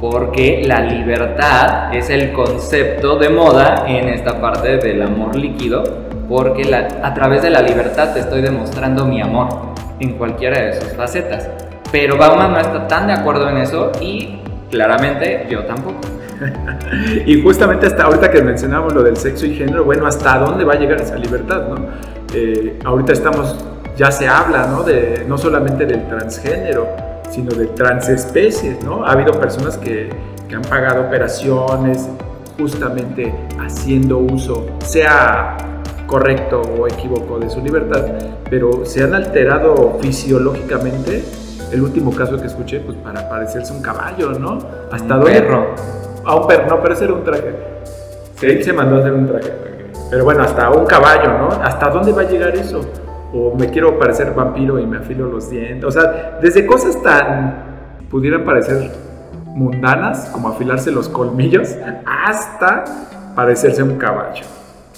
[0.00, 5.82] porque la libertad es el concepto de moda en esta parte del amor líquido,
[6.28, 10.92] porque a través de la libertad te estoy demostrando mi amor en cualquiera de sus
[10.92, 11.48] facetas.
[11.92, 16.00] Pero Bauman no está tan de acuerdo en eso y claramente yo tampoco.
[17.26, 20.74] y justamente hasta ahorita que mencionamos lo del sexo y género, bueno, ¿hasta dónde va
[20.74, 21.76] a llegar esa libertad, no?
[22.34, 23.64] Eh, ahorita estamos,
[23.96, 24.82] ya se habla, ¿no?
[24.82, 26.88] De, no solamente del transgénero,
[27.30, 29.04] sino de transespecies, ¿no?
[29.04, 30.10] Ha habido personas que,
[30.48, 32.08] que han pagado operaciones
[32.58, 35.56] justamente haciendo uso, sea
[36.06, 38.04] correcto o equívoco de su libertad,
[38.48, 41.24] pero se han alterado fisiológicamente.
[41.72, 44.58] El último caso que escuché, pues para parecerse un caballo, ¿no?
[44.90, 45.74] Hasta un perro.
[46.24, 47.54] A un perro, no, pero ese era un traje.
[48.36, 49.52] Sí, se mandó a hacer un traje.
[50.10, 51.48] Pero bueno, hasta un caballo, ¿no?
[51.48, 52.80] ¿Hasta dónde va a llegar eso?
[53.32, 55.84] O me quiero parecer vampiro y me afilo los dientes.
[55.84, 57.64] O sea, desde cosas tan
[58.08, 58.92] pudieran parecer
[59.46, 62.84] mundanas, como afilarse los colmillos, hasta
[63.34, 64.44] parecerse un caballo.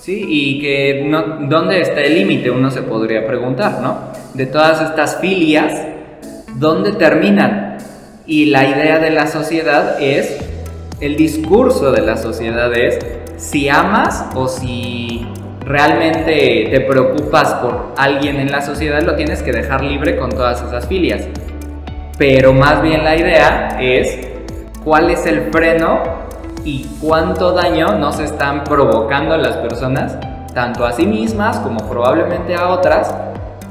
[0.09, 2.51] Y que no, ¿dónde está el límite?
[2.51, 4.12] Uno se podría preguntar, ¿no?
[4.35, 5.73] De todas estas filias,
[6.55, 7.79] ¿dónde terminan?
[8.27, 10.38] Y la idea de la sociedad es,
[11.01, 12.99] el discurso de la sociedad es,
[13.37, 15.27] si amas o si
[15.64, 20.62] realmente te preocupas por alguien en la sociedad, lo tienes que dejar libre con todas
[20.62, 21.27] esas filias.
[22.16, 24.18] Pero más bien la idea es
[24.83, 26.28] cuál es el freno
[26.68, 30.18] y cuánto daño nos están provocando las personas,
[30.52, 33.14] tanto a sí mismas como probablemente a otras,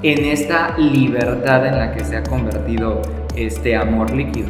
[0.01, 3.03] en esta libertad en la que se ha convertido
[3.36, 4.49] este amor líquido.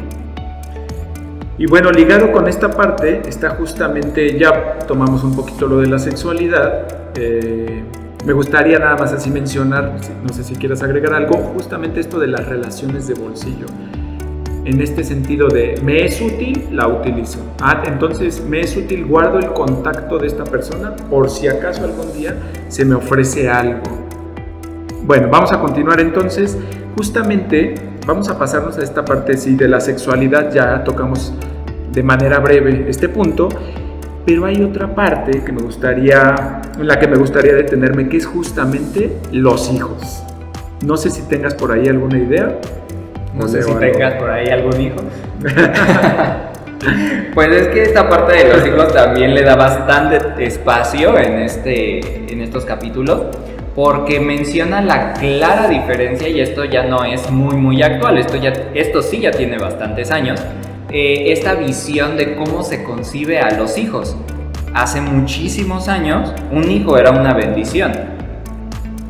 [1.58, 5.98] Y bueno, ligado con esta parte está justamente, ya tomamos un poquito lo de la
[5.98, 7.84] sexualidad, eh,
[8.24, 12.28] me gustaría nada más así mencionar, no sé si quieras agregar algo, justamente esto de
[12.28, 13.66] las relaciones de bolsillo
[14.68, 17.38] en este sentido de me es útil, la utilizo.
[17.60, 22.12] Ah, entonces me es útil, guardo el contacto de esta persona por si acaso algún
[22.12, 22.36] día
[22.68, 23.82] se me ofrece algo.
[25.04, 26.58] Bueno, vamos a continuar entonces.
[26.96, 27.74] Justamente
[28.06, 31.32] vamos a pasarnos a esta parte, sí, de la sexualidad, ya tocamos
[31.92, 33.48] de manera breve este punto,
[34.26, 38.26] pero hay otra parte que me gustaría, en la que me gustaría detenerme, que es
[38.26, 40.22] justamente los hijos.
[40.84, 42.58] No sé si tengas por ahí alguna idea.
[43.34, 44.96] No sé si tengas por ahí algún hijo.
[47.34, 52.32] pues es que esta parte de los hijos también le da bastante espacio en, este,
[52.32, 53.26] en estos capítulos
[53.78, 58.52] porque menciona la clara diferencia y esto ya no es muy muy actual, esto, ya,
[58.74, 60.42] esto sí ya tiene bastantes años,
[60.90, 64.16] eh, esta visión de cómo se concibe a los hijos.
[64.74, 67.92] Hace muchísimos años un hijo era una bendición,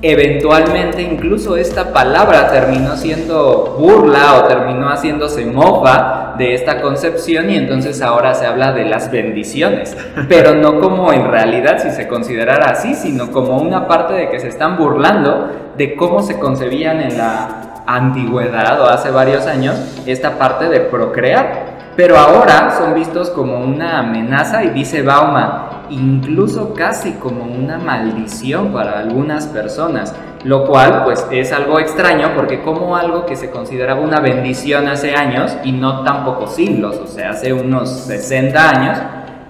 [0.02, 7.56] eventualmente incluso esta palabra terminó siendo burla o terminó haciéndose mofa de esta concepción y
[7.56, 9.96] entonces ahora se habla de las bendiciones,
[10.28, 14.38] pero no como en realidad si se considerara así, sino como una parte de que
[14.38, 20.38] se están burlando de cómo se concebían en la antigüedad o hace varios años esta
[20.38, 21.77] parte de procrear.
[21.98, 25.50] Pero ahora son vistos como una amenaza y dice Bauman,
[25.90, 32.62] incluso casi como una maldición para algunas personas, lo cual pues es algo extraño porque
[32.62, 37.30] como algo que se consideraba una bendición hace años y no tampoco siglos, o sea,
[37.30, 38.98] hace unos 60 años,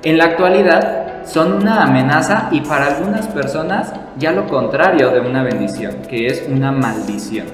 [0.03, 5.43] en la actualidad son una amenaza y para algunas personas ya lo contrario de una
[5.43, 7.45] bendición, que es una maldición.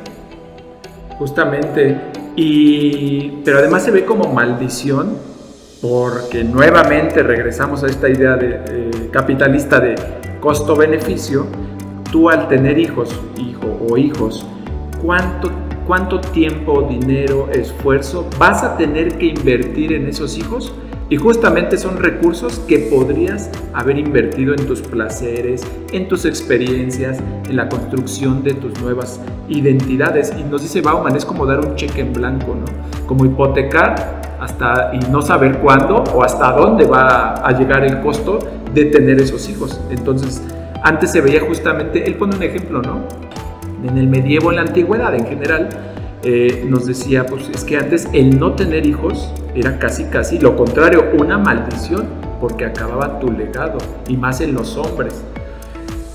[1.19, 2.01] Justamente,
[2.37, 5.17] y pero además se ve como maldición
[5.81, 9.95] porque nuevamente regresamos a esta idea de, eh, capitalista de
[10.41, 11.47] costo-beneficio,
[12.11, 14.47] tú al tener hijos, hijo o hijos,
[15.03, 15.51] ¿cuánto,
[15.87, 20.73] ¿cuánto tiempo, dinero, esfuerzo vas a tener que invertir en esos hijos?
[21.11, 25.63] Y justamente son recursos que podrías haber invertido en tus placeres,
[25.93, 30.33] en tus experiencias, en la construcción de tus nuevas identidades.
[30.39, 33.07] Y nos dice Bauman, es como dar un cheque en blanco, ¿no?
[33.07, 38.39] Como hipotecar hasta y no saber cuándo o hasta dónde va a llegar el costo
[38.73, 39.81] de tener esos hijos.
[39.91, 40.43] Entonces,
[40.83, 43.03] antes se veía justamente, él pone un ejemplo, ¿no?
[43.87, 45.69] En el medievo, en la antigüedad en general,
[46.25, 50.57] eh, nos decía, pues es que antes el no tener hijos era casi, casi lo
[50.57, 52.07] contrario, una maldición,
[52.41, 53.77] porque acababa tu legado,
[54.09, 55.23] y más en los hombres.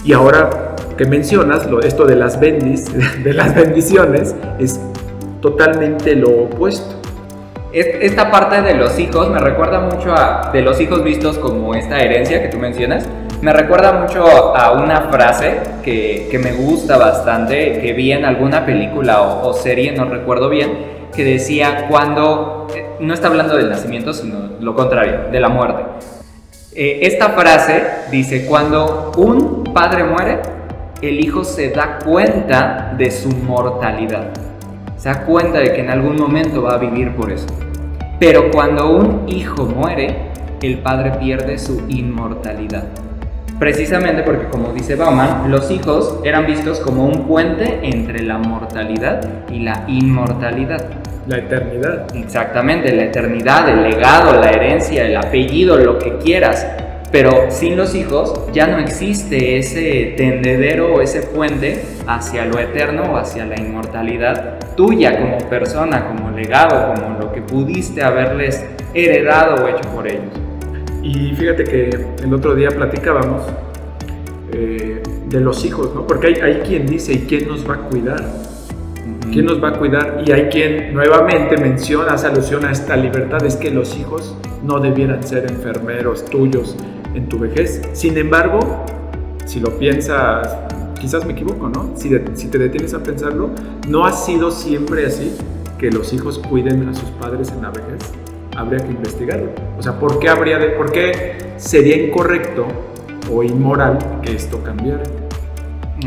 [0.04, 2.86] Y ahora que mencionas lo, esto de las bendis,
[3.24, 4.80] de las bendiciones, es
[5.42, 6.96] totalmente lo opuesto.
[7.72, 12.00] Esta parte de los hijos me recuerda mucho a de los hijos vistos como esta
[12.00, 13.08] herencia que tú mencionas.
[13.42, 14.26] Me recuerda mucho
[14.56, 19.94] a una frase que, que me gusta bastante, que vi en alguna película o, serie,
[19.94, 25.30] no recuerdo bien, que decía cuando, eh, no está hablando del nacimiento, sino lo contrario,
[25.32, 25.84] de la muerte.
[26.76, 30.40] Eh, esta frase dice, cuando un padre muere,
[31.02, 34.34] el hijo se da cuenta de su mortalidad
[35.00, 37.48] se da cuenta de que en algún momento va a vivir por eso.
[38.20, 40.14] Pero cuando un hijo muere,
[40.62, 42.84] el padre pierde su inmortalidad.
[43.60, 49.22] Precisamente porque, como dice Bauman, los hijos eran vistos como un puente entre la mortalidad
[49.52, 50.86] y la inmortalidad.
[51.28, 52.08] La eternidad.
[52.16, 56.66] Exactamente, la eternidad, el legado, la herencia, el apellido, lo que quieras.
[57.12, 63.12] Pero sin los hijos ya no existe ese tendedero o ese puente hacia lo eterno
[63.12, 69.66] o hacia la inmortalidad tuya como persona, como legado, como lo que pudiste haberles heredado
[69.66, 70.49] o hecho por ellos.
[71.02, 71.90] Y fíjate que
[72.24, 73.44] el otro día platicábamos
[74.52, 76.06] eh, de los hijos, ¿no?
[76.06, 78.24] Porque hay, hay quien dice, ¿y quién nos va a cuidar?
[79.32, 80.24] ¿Quién nos va a cuidar?
[80.26, 84.80] Y hay quien nuevamente menciona, hace alusión a esta libertad, es que los hijos no
[84.80, 86.76] debieran ser enfermeros tuyos
[87.14, 87.82] en tu vejez.
[87.94, 88.60] Sin embargo,
[89.46, 90.58] si lo piensas,
[91.00, 91.92] quizás me equivoco, ¿no?
[91.96, 93.52] Si, si te detienes a pensarlo,
[93.88, 95.36] no ha sido siempre así
[95.78, 98.29] que los hijos cuiden a sus padres en la vejez.
[98.60, 99.52] Habría que investigarlo.
[99.78, 102.68] O sea, ¿por qué, habría de, por qué sería incorrecto
[103.34, 105.04] o inmoral que esto cambiara?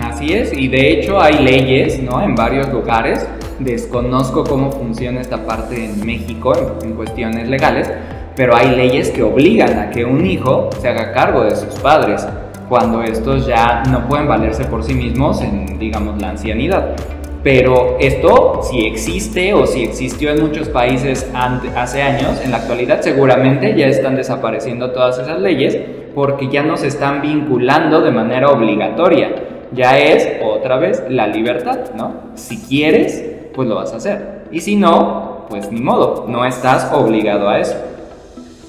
[0.02, 2.20] Así es, y de hecho hay leyes, ¿no?
[2.20, 3.26] En varios lugares.
[3.58, 7.90] Desconozco cómo funciona esta parte en México en, cuestiones legales,
[8.36, 12.26] pero hay leyes que obligan a que un hijo se haga cargo de sus padres
[12.68, 16.96] cuando estos ya no pueden valerse por sí mismos en, digamos, la ancianidad.
[17.42, 23.00] Pero esto, si existe o si existió en muchos países hace años, en la actualidad
[23.00, 25.76] seguramente ya están desapareciendo todas esas leyes
[26.14, 29.30] porque ya no se están vinculando de manera obligatoria
[29.74, 32.14] ya es otra vez la libertad, ¿no?
[32.34, 33.24] Si quieres,
[33.54, 34.42] pues lo vas a hacer.
[34.50, 37.76] Y si no, pues ni modo, no estás obligado a eso.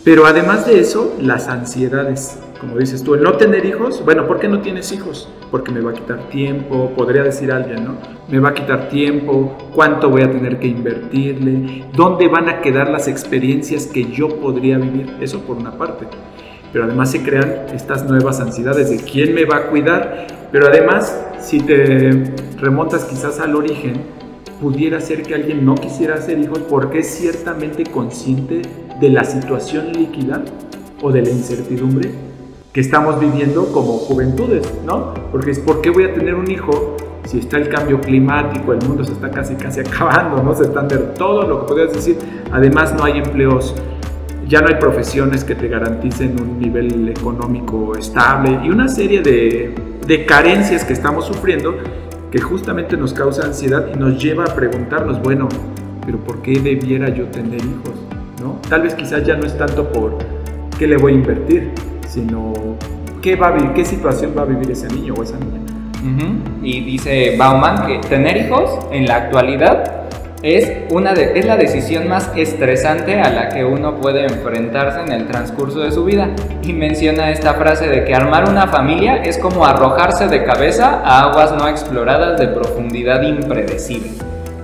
[0.03, 4.39] Pero además de eso, las ansiedades, como dices tú, el no tener hijos, bueno, ¿por
[4.39, 5.29] qué no tienes hijos?
[5.53, 7.95] Porque me va a quitar tiempo, podría decir alguien, ¿no?
[8.27, 12.89] Me va a quitar tiempo, cuánto voy a tener que invertirle, dónde van a quedar
[12.89, 16.07] las experiencias que yo podría vivir, eso por una parte.
[16.71, 21.19] Pero además se crean estas nuevas ansiedades de quién me va a cuidar pero además,
[21.39, 23.93] si te remontas quizás al origen,
[24.61, 28.61] pudiera ser que alguien no quisiera hacer hijos porque es ciertamente consciente
[29.01, 30.45] de la situación líquida
[31.01, 32.11] o de la incertidumbre
[32.73, 35.13] que estamos viviendo como juventudes, ¿no?
[35.31, 38.85] Porque es, ¿por qué voy a tener un hijo si está el cambio climático, el
[38.85, 40.53] mundo se está casi casi acabando, ¿no?
[40.53, 42.17] Se están de todo lo que podrías decir.
[42.51, 43.73] Además no hay empleos,
[44.47, 49.73] ya no hay profesiones que te garanticen un nivel económico estable y una serie de
[50.07, 51.75] de carencias que estamos sufriendo
[52.31, 55.47] que justamente nos causa ansiedad y nos lleva a preguntarnos, bueno,
[56.05, 57.93] pero ¿por qué debiera yo tener hijos?
[58.41, 58.59] ¿No?
[58.67, 60.17] Tal vez quizás ya no es tanto por
[60.77, 61.71] qué le voy a invertir,
[62.07, 62.53] sino
[63.21, 65.59] qué, va a vivir, qué situación va a vivir ese niño o esa niña.
[66.61, 70.03] Y dice Bauman que tener hijos en la actualidad
[70.43, 75.13] es, una de, es la decisión más estresante a la que uno puede enfrentarse en
[75.13, 76.31] el transcurso de su vida.
[76.61, 81.21] Y menciona esta frase de que armar una familia es como arrojarse de cabeza a
[81.29, 84.11] aguas no exploradas de profundidad impredecible.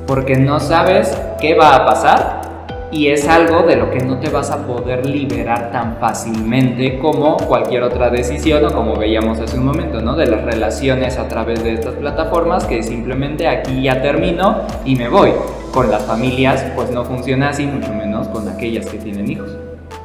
[0.05, 2.38] Porque no sabes qué va a pasar
[2.91, 7.37] y es algo de lo que no te vas a poder liberar tan fácilmente como
[7.37, 10.15] cualquier otra decisión o como veíamos hace un momento, ¿no?
[10.15, 15.07] De las relaciones a través de estas plataformas que simplemente aquí ya termino y me
[15.07, 15.31] voy.
[15.71, 19.55] Con las familias pues no funciona así, mucho menos con aquellas que tienen hijos.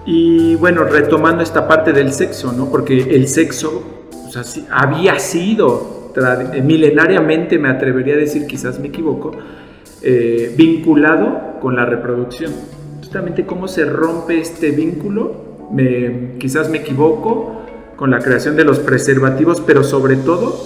[0.04, 2.70] Y bueno, retomando esta parte del sexo, ¿no?
[2.70, 4.30] Porque el sexo o
[4.70, 6.10] había sido
[6.62, 9.32] milenariamente, me atrevería a decir, quizás me equivoco,
[10.02, 12.52] eh, vinculado con la reproducción.
[12.98, 17.62] Justamente cómo se rompe este vínculo, me, quizás me equivoco,
[17.96, 20.62] con la creación de los preservativos, pero sobre todo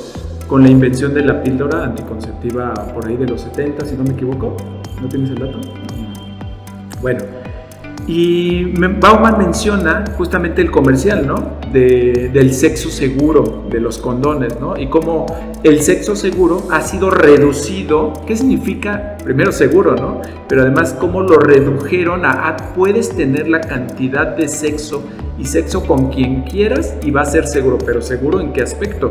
[0.48, 4.10] con la invención de la píldora anticonceptiva por ahí de los 70, si no me
[4.10, 4.56] equivoco.
[5.00, 5.60] ¿No tienes el dato?
[7.00, 7.20] Bueno,
[8.08, 11.58] y Bauman menciona justamente el comercial, ¿no?
[11.70, 14.78] del sexo seguro, de los condones, ¿no?
[14.78, 15.26] Y cómo
[15.62, 18.14] el sexo seguro ha sido reducido.
[18.26, 19.18] ¿Qué significa?
[19.22, 20.22] Primero seguro, ¿no?
[20.48, 25.04] Pero además cómo lo redujeron a, puedes tener la cantidad de sexo
[25.38, 27.76] y sexo con quien quieras y va a ser seguro.
[27.84, 29.10] Pero seguro en qué aspecto?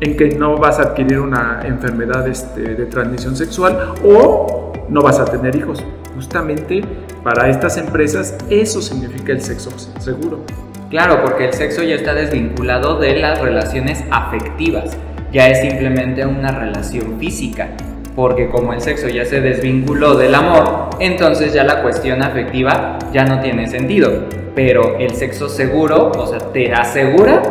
[0.00, 5.18] En que no vas a adquirir una enfermedad este, de transmisión sexual o no vas
[5.18, 5.84] a tener hijos.
[6.14, 6.82] Justamente
[7.24, 10.44] para estas empresas eso significa el sexo seguro.
[10.90, 14.96] Claro, porque el sexo ya está desvinculado de las relaciones afectivas,
[15.32, 17.70] ya es simplemente una relación física,
[18.14, 23.24] porque como el sexo ya se desvinculó del amor, entonces ya la cuestión afectiva ya
[23.24, 24.28] no tiene sentido.
[24.54, 27.42] Pero el sexo seguro, o sea, te asegura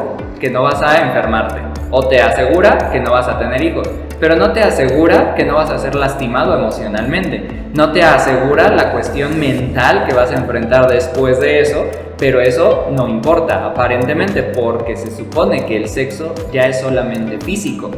[0.44, 3.90] que no vas a enfermarte o te asegura que no vas a tener hijos,
[4.20, 8.92] pero no te asegura que no vas a ser lastimado emocionalmente, no te asegura la
[8.92, 11.86] cuestión mental que vas a enfrentar después de eso,
[12.18, 17.90] pero eso no importa aparentemente porque se supone que el sexo ya es solamente físico,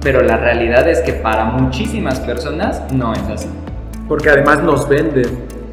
[0.00, 3.50] pero la realidad es que para muchísimas personas no es así.
[4.08, 5.26] Porque además nos venden,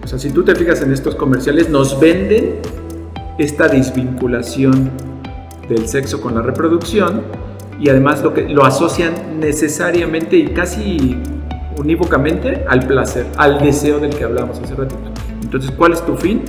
[0.04, 2.60] o sea, si tú te fijas en estos comerciales, nos venden
[3.38, 4.92] esta desvinculación
[5.70, 7.24] del sexo con la reproducción
[7.80, 11.18] y además lo, que, lo asocian necesariamente y casi
[11.78, 15.00] unívocamente al placer, al deseo del que hablamos hace ratito.
[15.42, 16.42] Entonces, ¿cuál es tu fin?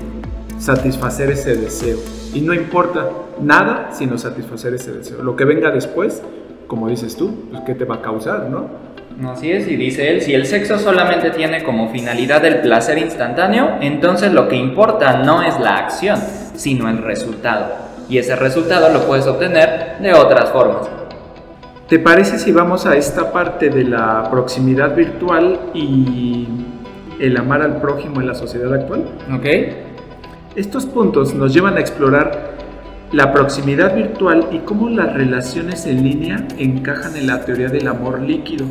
[0.59, 1.99] Satisfacer ese deseo.
[2.35, 3.11] Y no importa
[3.41, 5.23] nada sino satisfacer ese deseo.
[5.23, 6.23] Lo que venga después,
[6.67, 8.89] como dices tú, pues ¿qué te va a causar, no?
[9.27, 13.79] Así es, y dice él, si el sexo solamente tiene como finalidad el placer instantáneo,
[13.81, 16.21] entonces lo que importa no es la acción,
[16.55, 17.88] sino el resultado.
[18.09, 20.89] Y ese resultado lo puedes obtener de otras formas.
[21.89, 26.47] ¿Te parece si vamos a esta parte de la proximidad virtual y
[27.19, 29.05] el amar al prójimo en la sociedad actual?
[29.35, 29.47] Ok.
[30.55, 32.57] Estos puntos nos llevan a explorar
[33.13, 38.21] la proximidad virtual y cómo las relaciones en línea encajan en la teoría del amor
[38.21, 38.67] líquido,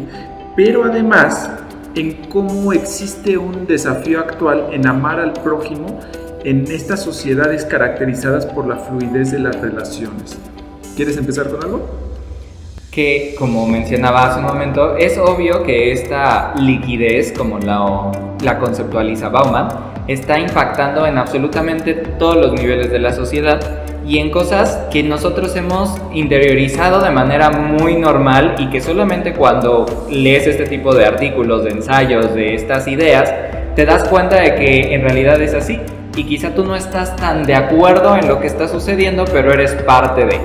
[0.56, 1.50] pero además
[1.96, 6.00] en cómo existe un desafío actual en amar al prójimo
[6.48, 10.38] en estas sociedades caracterizadas por la fluidez de las relaciones.
[10.96, 11.90] ¿Quieres empezar con algo?
[12.90, 19.28] Que, como mencionaba hace un momento, es obvio que esta liquidez, como la, la conceptualiza
[19.28, 19.68] Bauman,
[20.08, 23.60] está impactando en absolutamente todos los niveles de la sociedad
[24.06, 29.86] y en cosas que nosotros hemos interiorizado de manera muy normal y que solamente cuando
[30.10, 33.34] lees este tipo de artículos, de ensayos, de estas ideas,
[33.76, 35.78] te das cuenta de que en realidad es así
[36.18, 39.74] y quizá tú no estás tan de acuerdo en lo que está sucediendo, pero eres
[39.74, 40.40] parte de.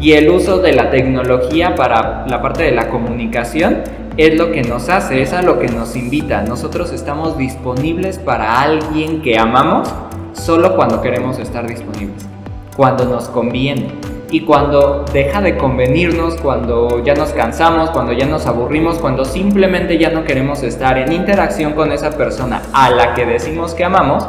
[0.00, 3.82] Y el uso de la tecnología para la parte de la comunicación
[4.16, 6.42] es lo que nos hace, es a lo que nos invita.
[6.42, 9.92] Nosotros estamos disponibles para alguien que amamos
[10.32, 12.26] solo cuando queremos estar disponibles,
[12.74, 13.92] cuando nos conviene.
[14.30, 19.98] Y cuando deja de convenirnos, cuando ya nos cansamos, cuando ya nos aburrimos, cuando simplemente
[19.98, 24.26] ya no queremos estar en interacción con esa persona a la que decimos que amamos,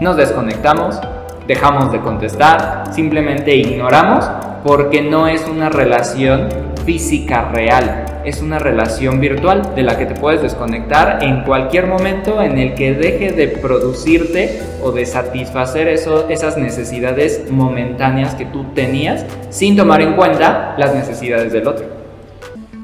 [0.00, 1.00] nos desconectamos,
[1.46, 4.24] dejamos de contestar, simplemente ignoramos
[4.64, 6.48] porque no es una relación
[6.84, 12.42] física real, es una relación virtual de la que te puedes desconectar en cualquier momento
[12.42, 19.24] en el que deje de producirte o de satisfacer esas necesidades momentáneas que tú tenías
[19.50, 21.86] sin tomar en cuenta las necesidades del otro.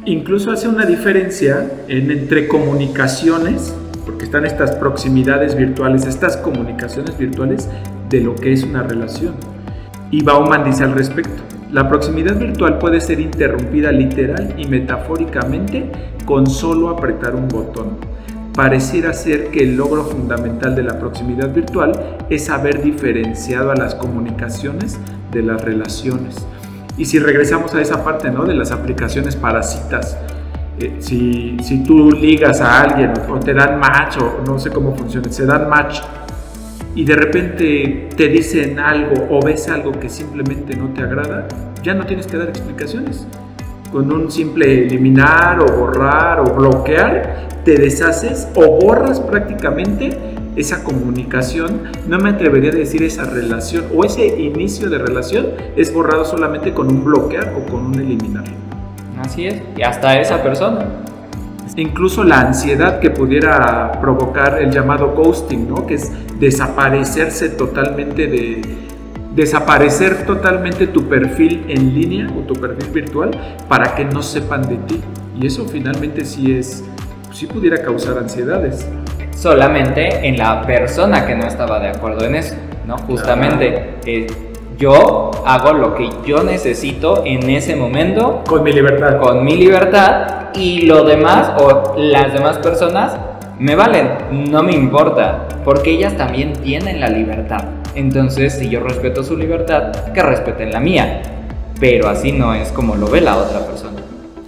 [0.06, 3.74] Incluso hace una diferencia en, entre comunicaciones
[4.04, 7.68] porque están estas proximidades virtuales, estas comunicaciones virtuales
[8.10, 9.34] de lo que es una relación.
[10.10, 11.42] Y Bauman dice al respecto,
[11.72, 15.90] la proximidad virtual puede ser interrumpida literal y metafóricamente
[16.24, 17.98] con solo apretar un botón.
[18.54, 23.96] Pareciera ser que el logro fundamental de la proximidad virtual es haber diferenciado a las
[23.96, 25.00] comunicaciones
[25.32, 26.46] de las relaciones.
[26.96, 28.44] Y si regresamos a esa parte ¿no?
[28.44, 30.16] de las aplicaciones para citas,
[30.78, 34.94] eh, si, si, tú ligas a alguien o te dan match o no sé cómo
[34.96, 36.00] funciona, se dan match
[36.96, 41.46] y de repente te dicen algo o ves algo que simplemente no te agrada,
[41.82, 43.26] ya no tienes que dar explicaciones.
[43.90, 50.18] Con un simple eliminar o borrar o bloquear, te deshaces o borras prácticamente
[50.56, 55.46] esa comunicación, no me atrevería a decir esa relación o ese inicio de relación
[55.76, 58.63] es borrado solamente con un bloquear o con un eliminar.
[59.24, 60.84] Así es, y hasta esa persona.
[61.76, 65.86] Incluso la ansiedad que pudiera provocar el llamado ghosting, ¿no?
[65.86, 68.62] que es desaparecerse totalmente de,
[69.34, 73.30] desaparecer totalmente tu perfil en línea o tu perfil virtual
[73.68, 75.00] para que no sepan de ti.
[75.40, 76.84] Y eso finalmente sí es,
[77.32, 78.88] sí pudiera causar ansiedades.
[79.34, 82.54] Solamente en la persona que no estaba de acuerdo en eso,
[82.86, 82.96] ¿no?
[82.98, 83.96] Justamente.
[84.06, 84.26] Eh,
[84.78, 88.42] yo hago lo que yo necesito en ese momento.
[88.48, 89.18] Con mi libertad.
[89.18, 90.48] Con mi libertad.
[90.54, 93.16] Y lo demás o las demás personas
[93.58, 94.50] me valen.
[94.50, 95.46] No me importa.
[95.64, 97.64] Porque ellas también tienen la libertad.
[97.94, 101.22] Entonces, si yo respeto su libertad, que respeten la mía.
[101.78, 104.00] Pero así no es como lo ve la otra persona.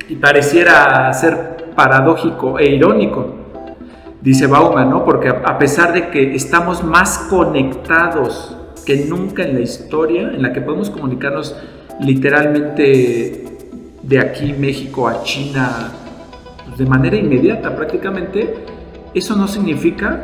[0.08, 3.34] Y pareciera ser paradójico e irónico,
[4.20, 5.04] dice Bauman, ¿no?
[5.04, 8.55] Porque a pesar de que estamos más conectados
[8.86, 11.56] que nunca en la historia, en la que podemos comunicarnos
[12.00, 13.44] literalmente
[14.02, 15.90] de aquí México a China
[16.78, 18.54] de manera inmediata prácticamente,
[19.12, 20.22] eso no significa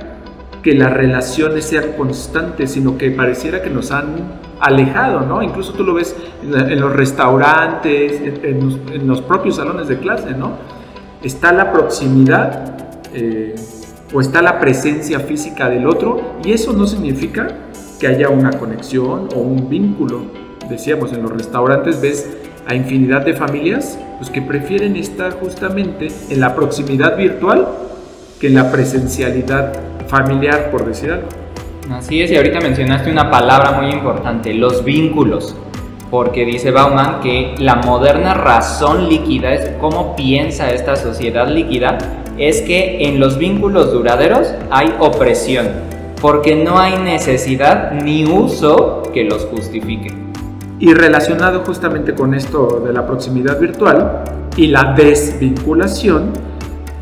[0.63, 4.15] que las relaciones sean constantes, sino que pareciera que nos han
[4.61, 5.43] alejado, ¿no?
[5.43, 10.53] Incluso tú lo ves en, los restaurantes, en, los, propios salones de clase, ¿no?
[11.21, 12.77] Está la proximidad
[13.13, 13.57] eh,
[14.15, 17.49] o está la presencia física del otro y eso no significa
[18.03, 20.23] que haya una conexión o un vínculo.
[20.69, 22.29] Decíamos, en los restaurantes ves
[22.67, 27.69] a infinidad de familias pues, que prefieren estar justamente en la proximidad virtual
[28.41, 29.75] que en la presencialidad
[30.09, 31.29] familiar, por decir algo.
[31.93, 35.55] Así es, y ahorita mencionaste una palabra muy importante, los vínculos,
[36.11, 41.99] porque dice Bauman que la moderna razón líquida es cómo piensa esta sociedad líquida,
[42.37, 45.92] es que en los vínculos duraderos hay opresión,
[46.23, 50.15] porque no hay necesidad ni uso que los justifique.
[50.79, 54.23] Y relacionado justamente con esto de la proximidad virtual
[54.57, 56.31] y la desvinculación,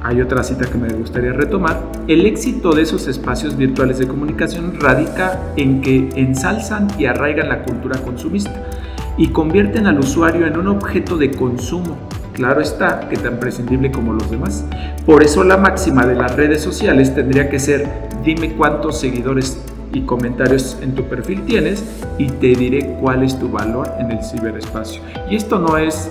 [0.03, 4.81] hay otra cita que me gustaría retomar, el éxito de esos espacios virtuales de comunicación
[4.81, 8.71] radica en que ensalzan y arraigan la cultura consumista
[9.19, 11.99] y convierten al usuario en un objeto de consumo.
[12.33, 14.65] Claro está que tan prescindible como los demás.
[15.05, 19.63] Por eso la máxima de las redes sociales tendría que ser dime cuántos seguidores
[19.93, 21.85] y comentarios en tu perfil tienes
[22.19, 25.03] y te diré cuál es tu valor en el ciberespacio.
[25.29, 26.11] Y esto no es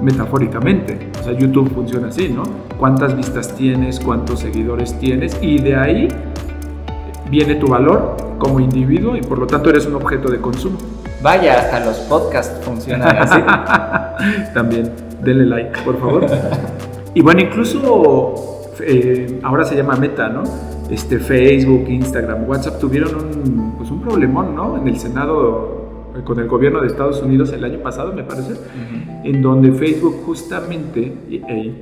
[0.00, 2.44] metafóricamente, o sea, YouTube funciona así, ¿no?
[2.78, 6.08] Cuántas vistas tienes, cuántos seguidores tienes y de ahí
[7.30, 10.78] viene tu valor como individuo y por lo tanto eres un objeto de consumo.
[11.20, 13.40] Vaya, hasta los podcasts funcionan así.
[14.54, 14.92] También,
[15.22, 16.26] denle like, por favor.
[17.14, 20.44] y bueno, incluso eh, ahora se llama Meta, ¿no?
[20.90, 24.76] Este, Facebook, Instagram, WhatsApp tuvieron un, pues un problemón, ¿no?
[24.76, 28.54] En el Senado eh, con el gobierno de Estados Unidos el año pasado, me parece,
[29.24, 31.12] en donde Facebook justamente,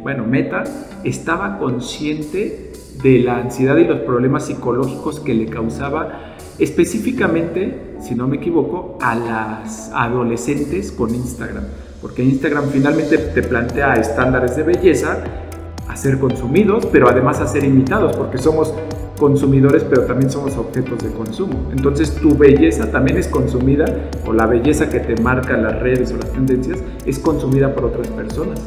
[0.02, 0.64] bueno, Meta,
[1.04, 8.26] estaba consciente de la ansiedad y los problemas psicológicos que le causaba específicamente, si no
[8.26, 11.64] me equivoco, a las adolescentes con Instagram.
[12.00, 15.45] Porque Instagram finalmente te plantea estándares de belleza
[15.89, 18.74] a ser consumidos, pero además a ser imitados, porque somos
[19.18, 21.70] consumidores, pero también somos objetos de consumo.
[21.72, 23.87] Entonces tu belleza también es consumida,
[24.26, 28.09] o la belleza que te marcan las redes o las tendencias, es consumida por otras
[28.09, 28.61] personas.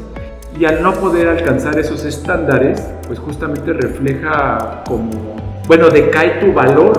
[0.58, 6.92] Y al no poder alcanzar esos estándares, pues justamente refleja como, bueno, decae tu valor,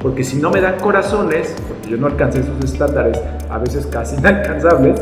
[0.00, 3.20] porque si no me dan corazones, porque yo no alcancé esos estándares,
[3.50, 5.00] a veces casi inalcanzables,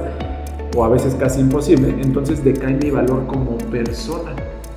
[0.75, 4.33] o a veces casi imposible, entonces decae mi valor como persona.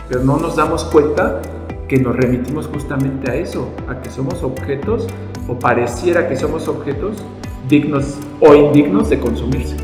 [0.07, 1.41] Pero no nos damos cuenta
[1.87, 5.07] que nos remitimos justamente a eso, a que somos objetos
[5.47, 7.23] o pareciera que somos objetos
[7.67, 9.77] dignos o indignos de consumirse.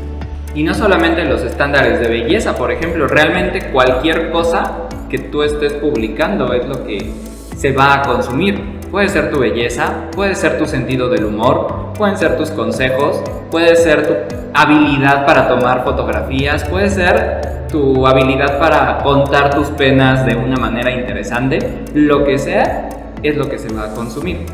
[0.54, 5.72] Y no solamente los estándares de belleza, por ejemplo, realmente cualquier cosa que tú estés
[5.74, 7.10] publicando es lo que
[7.56, 8.81] se va a consumir.
[8.92, 13.74] Puede ser tu belleza, puede ser tu sentido del humor, pueden ser tus consejos, puede
[13.74, 17.40] ser tu habilidad para tomar fotografías, puede ser
[17.70, 21.58] tu habilidad para contar tus penas de una manera interesante,
[21.94, 22.90] lo que sea,
[23.22, 24.44] es lo que se va a consumir.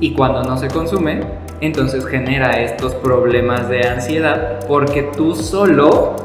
[0.00, 1.20] Y cuando no se consume,
[1.60, 6.16] entonces genera estos problemas de ansiedad porque tú solo,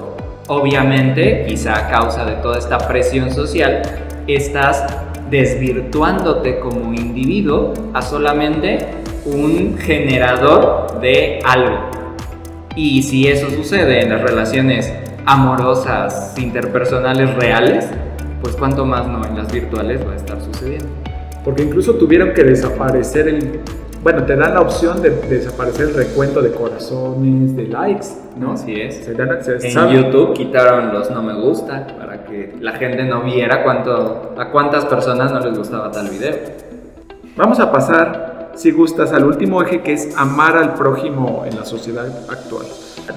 [0.47, 3.81] obviamente, quizá a causa de toda esta presión social,
[4.27, 4.85] estás
[5.29, 8.87] desvirtuándote como individuo a solamente
[9.25, 11.77] un generador de algo.
[12.75, 14.93] Y si eso sucede en las relaciones
[15.25, 17.87] amorosas, interpersonales reales,
[18.41, 20.87] pues cuanto más no en las virtuales va a estar sucediendo.
[21.43, 23.59] Porque incluso tuvieron que desaparecer el...
[24.01, 28.07] Bueno, te dan la opción de desaparecer el recuento de corazones, de likes,
[28.37, 28.53] ¿no?
[28.53, 29.05] Así es.
[29.07, 34.49] en YouTube quitaron los no me gusta para que la gente no viera cuánto, a
[34.51, 36.35] cuántas personas no les gustaba tal video.
[37.35, 41.65] Vamos a pasar, si gustas, al último eje que es amar al prójimo en la
[41.65, 42.65] sociedad actual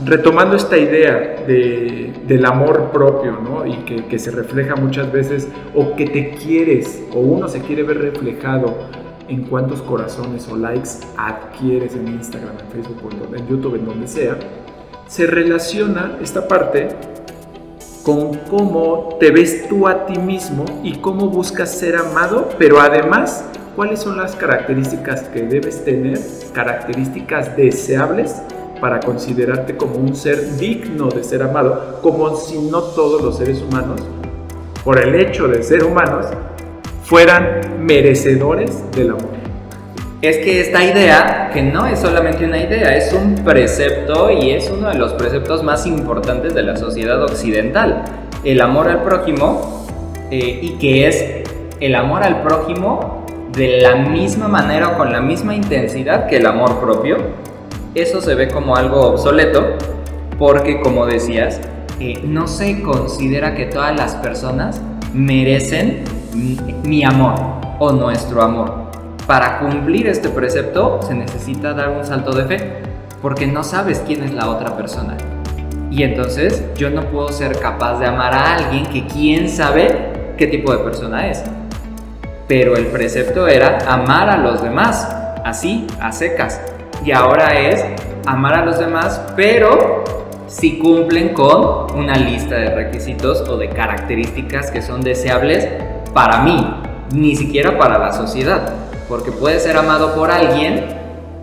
[0.04, 3.66] retomando esta idea del amor propio, ¿no?
[3.66, 7.98] Y que, se refleja muchas veces, o que te quieres, o uno se quiere ver
[7.98, 8.74] reflejado
[9.28, 14.36] en cuántos corazones o likes adquieres en Instagram, en Facebook, en YouTube, en donde sea,
[15.06, 16.88] se relaciona esta parte
[18.03, 23.44] con cómo te ves tú a ti mismo y cómo buscas ser amado, pero además
[23.76, 26.18] cuáles son las características que debes tener,
[26.53, 28.42] características deseables
[28.80, 33.62] para considerarte como un ser digno de ser amado, como si no todos los seres
[33.62, 34.00] humanos,
[34.82, 36.26] por el hecho de ser humanos,
[37.05, 39.31] fueran merecedores del amor.
[40.22, 44.70] Es que esta idea, que no es solamente una idea, es un precepto y es
[44.70, 48.04] uno de los preceptos más importantes de la sociedad occidental,
[48.44, 49.84] el amor al prójimo,
[50.30, 51.42] eh, y que es
[51.80, 56.46] el amor al prójimo de la misma manera o con la misma intensidad que el
[56.46, 57.16] amor propio,
[57.96, 59.76] eso se ve como algo obsoleto
[60.38, 61.60] porque, como decías,
[61.98, 64.80] eh, no se considera que todas las personas
[65.12, 66.04] merecen
[66.84, 67.34] mi amor
[67.80, 68.81] o nuestro amor.
[69.26, 72.72] Para cumplir este precepto se necesita dar un salto de fe,
[73.20, 75.16] porque no sabes quién es la otra persona.
[75.90, 80.48] Y entonces yo no puedo ser capaz de amar a alguien que quién sabe qué
[80.48, 81.44] tipo de persona es.
[82.48, 85.08] Pero el precepto era amar a los demás,
[85.44, 86.60] así, a secas.
[87.04, 87.84] Y ahora es
[88.26, 90.02] amar a los demás, pero
[90.48, 95.68] si cumplen con una lista de requisitos o de características que son deseables
[96.12, 96.74] para mí,
[97.14, 98.72] ni siquiera para la sociedad,
[99.12, 100.86] porque puede ser amado por alguien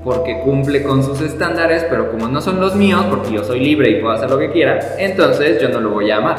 [0.04, 3.92] porque cumple con sus estándares, pero como no son los míos, porque yo soy libre
[3.92, 6.38] y puedo hacer lo que quiera, entonces yo no lo voy a amar.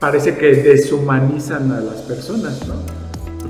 [0.00, 2.74] Parece que deshumanizan a las personas, ¿no?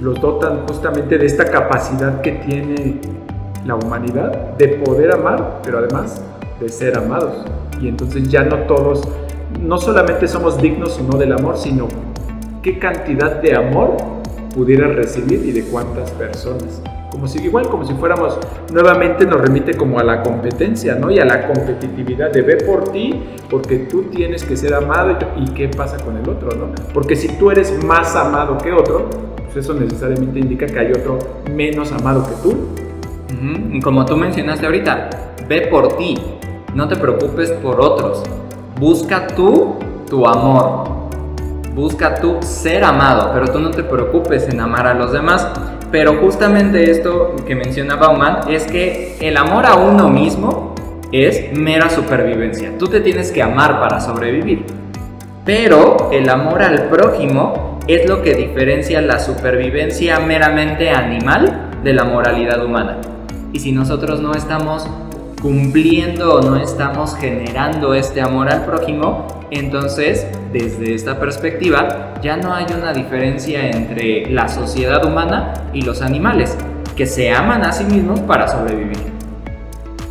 [0.02, 3.00] Los dotan justamente de esta capacidad que tiene
[3.64, 6.20] la humanidad de poder amar, pero además
[6.61, 7.42] de ser amados.
[7.80, 9.08] Y entonces ya no todos,
[9.58, 11.88] no solamente somos dignos o no del amor, sino
[12.62, 14.19] qué cantidad de amor
[14.55, 16.82] pudiera recibir y de cuántas personas.
[17.11, 18.38] Como si, igual como si fuéramos,
[18.72, 21.11] nuevamente nos remite como a la competencia, ¿no?
[21.11, 23.20] Y a la competitividad de ve por ti,
[23.51, 26.72] porque tú tienes que ser amado y qué pasa con el otro, ¿no?
[26.94, 29.11] Porque si tú eres más amado que otro,
[29.44, 31.18] pues eso necesariamente indica que hay otro
[31.53, 32.57] menos amado que tú.
[33.82, 35.11] Como tú mencionaste ahorita,
[35.48, 36.16] ve por ti,
[36.74, 38.22] no te preocupes por otros.
[38.78, 39.74] Busca tú
[40.09, 40.99] tu amor.
[41.80, 45.48] Busca tú ser amado, pero tú no te preocupes en amar a los demás.
[45.90, 50.74] Pero justamente esto que menciona Bauman es que el amor a uno mismo
[51.10, 52.76] es mera supervivencia.
[52.76, 54.66] Tú te tienes que amar para sobrevivir.
[55.46, 62.04] Pero el amor al prójimo es lo que diferencia la supervivencia meramente animal de la
[62.04, 62.98] moralidad humana.
[63.54, 64.86] Y si nosotros no estamos
[65.40, 72.53] cumpliendo o no estamos generando este amor al prójimo, entonces desde esta perspectiva ya no
[72.55, 76.57] hay una diferencia entre la sociedad humana y los animales,
[76.96, 79.11] que se aman a sí mismos para sobrevivir.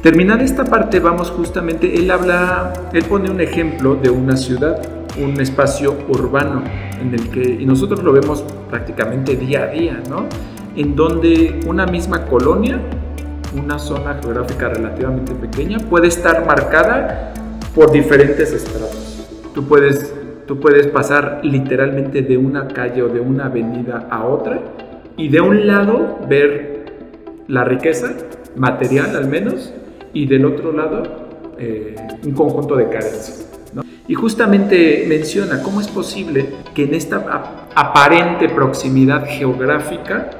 [0.01, 4.81] Terminada esta parte vamos justamente, él habla, él pone un ejemplo de una ciudad,
[5.21, 6.63] un espacio urbano
[7.01, 10.25] en el que, y nosotros lo vemos prácticamente día a día, ¿no?
[10.75, 12.79] En donde una misma colonia
[13.55, 17.33] una zona geográfica relativamente pequeña puede estar marcada
[17.73, 19.08] por diferentes estratos.
[19.53, 20.13] Tú puedes,
[20.47, 24.59] tú puedes pasar literalmente de una calle o de una avenida a otra
[25.17, 26.85] y de un lado ver
[27.47, 28.13] la riqueza,
[28.55, 29.73] material al menos,
[30.13, 31.03] y del otro lado
[31.57, 31.95] eh,
[32.25, 33.45] un conjunto de carencias.
[34.07, 40.31] Y justamente menciona cómo es posible que en esta aparente proximidad geográfica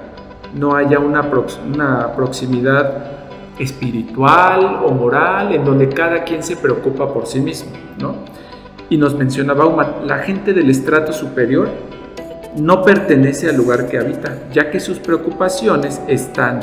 [0.55, 1.29] no haya una,
[1.71, 3.19] una proximidad
[3.59, 8.15] espiritual o moral en donde cada quien se preocupa por sí mismo, ¿no?
[8.89, 11.69] Y nos menciona Bauman, la gente del estrato superior
[12.57, 16.61] no pertenece al lugar que habita, ya que sus preocupaciones están,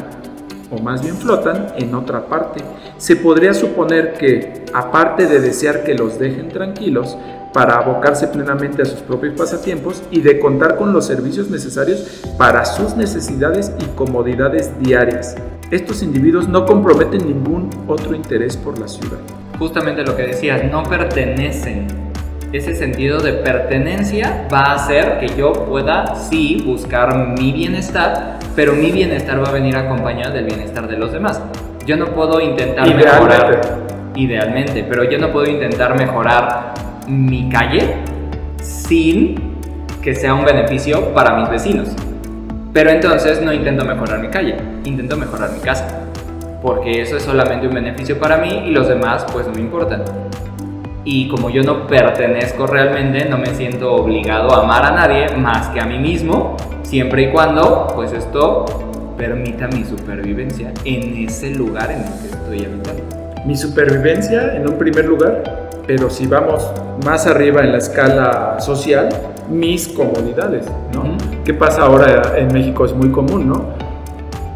[0.70, 2.64] o más bien flotan, en otra parte.
[2.98, 7.16] Se podría suponer que, aparte de desear que los dejen tranquilos,
[7.52, 12.66] para abocarse plenamente a sus propios pasatiempos y de contar con los servicios necesarios para
[12.66, 15.36] sus necesidades y comodidades diarias.
[15.70, 19.18] Estos individuos no comprometen ningún otro interés por la ciudad.
[19.58, 22.05] Justamente lo que decías, no pertenecen.
[22.52, 28.72] Ese sentido de pertenencia va a hacer que yo pueda, sí, buscar mi bienestar, pero
[28.72, 31.42] mi bienestar va a venir acompañado del bienestar de los demás.
[31.84, 33.60] Yo no puedo intentar mejorar,
[34.14, 36.74] idealmente, pero yo no puedo intentar mejorar
[37.08, 37.96] mi calle
[38.62, 39.56] sin
[40.00, 41.88] que sea un beneficio para mis vecinos.
[42.72, 46.04] Pero entonces no intento mejorar mi calle, intento mejorar mi casa.
[46.62, 50.04] Porque eso es solamente un beneficio para mí y los demás pues no me importan.
[51.06, 55.68] Y como yo no pertenezco realmente, no me siento obligado a amar a nadie más
[55.68, 58.66] que a mí mismo, siempre y cuando pues esto
[59.16, 63.02] permita mi supervivencia en ese lugar en el que estoy habitando.
[63.46, 66.68] Mi supervivencia en un primer lugar pero si vamos
[67.04, 69.08] más arriba en la escala social,
[69.48, 71.16] mis comodidades, ¿no?
[71.44, 72.84] ¿Qué pasa ahora en México?
[72.84, 73.66] Es muy común, ¿no?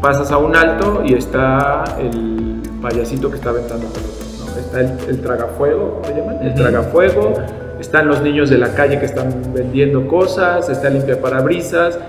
[0.01, 4.30] Pasas a un alto y está el payasito que está aventando pelotas.
[4.61, 6.41] Está el, tragafuego, ¿cómo llaman?
[6.41, 7.33] El tragafuego,
[7.79, 11.99] están los niños de la calle que están vendiendo cosas, está limpia parabrisas,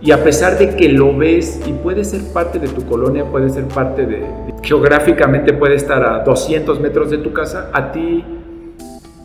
[0.00, 3.48] y a pesar de que lo ves y puede ser parte de tu colonia, puede
[3.50, 4.24] ser parte de,
[4.62, 8.24] geográficamente puede estar a 200 metros de tu casa, a ti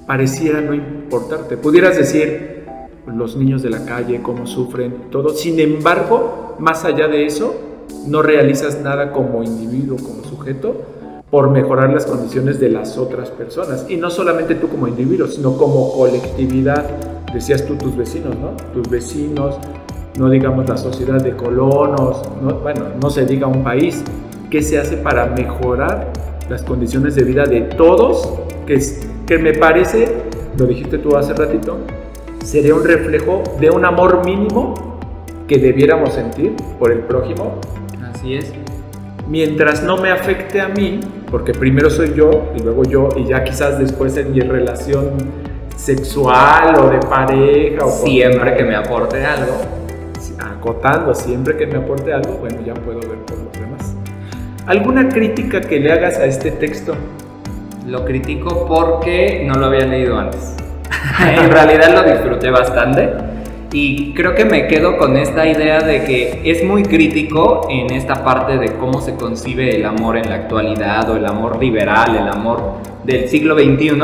[0.06, 1.58] pareciera no importarte.
[1.58, 2.66] Pudieras decir
[3.06, 5.30] los niños de la calle, cómo sufren, todo.
[5.30, 7.56] Sin embargo, más allá de eso,
[8.06, 10.82] no realizas nada como individuo, como sujeto,
[11.30, 13.86] por mejorar las condiciones de las otras personas.
[13.90, 16.86] Y no solamente tú como individuo, sino como colectividad.
[17.34, 18.52] Decías tú tus vecinos, ¿no?
[18.74, 19.60] Tus vecinos,
[20.18, 22.24] no digamos la sociedad de colonos,
[22.64, 24.04] bueno, no se diga un país.
[24.50, 26.12] ¿Qué se hace para mejorar
[26.50, 28.28] las condiciones de vida de todos?
[28.66, 28.82] Que,
[29.28, 30.08] que me parece,
[30.58, 31.78] lo dijiste tú hace ratito,
[32.44, 34.74] sería un reflejo de un amor mínimo
[35.48, 37.60] que debiéramos sentir por el prójimo.
[38.12, 38.52] Así es.
[39.30, 43.44] Mientras no me afecte a mí, porque primero soy yo y luego yo y ya
[43.44, 45.12] quizás después en mi relación
[45.78, 49.54] sexual o de pareja o siempre que me aporte algo.
[50.40, 53.96] Acotando siempre que me aporte algo bueno ya puedo ver por los demás.
[54.66, 56.96] Alguna crítica que le hagas a este texto
[57.86, 60.56] lo critico porque no lo había leído antes.
[61.20, 63.29] En realidad lo disfruté bastante
[63.72, 68.24] y creo que me quedo con esta idea de que es muy crítico en esta
[68.24, 72.28] parte de cómo se concibe el amor en la actualidad o el amor liberal, el
[72.28, 74.02] amor del siglo XXI.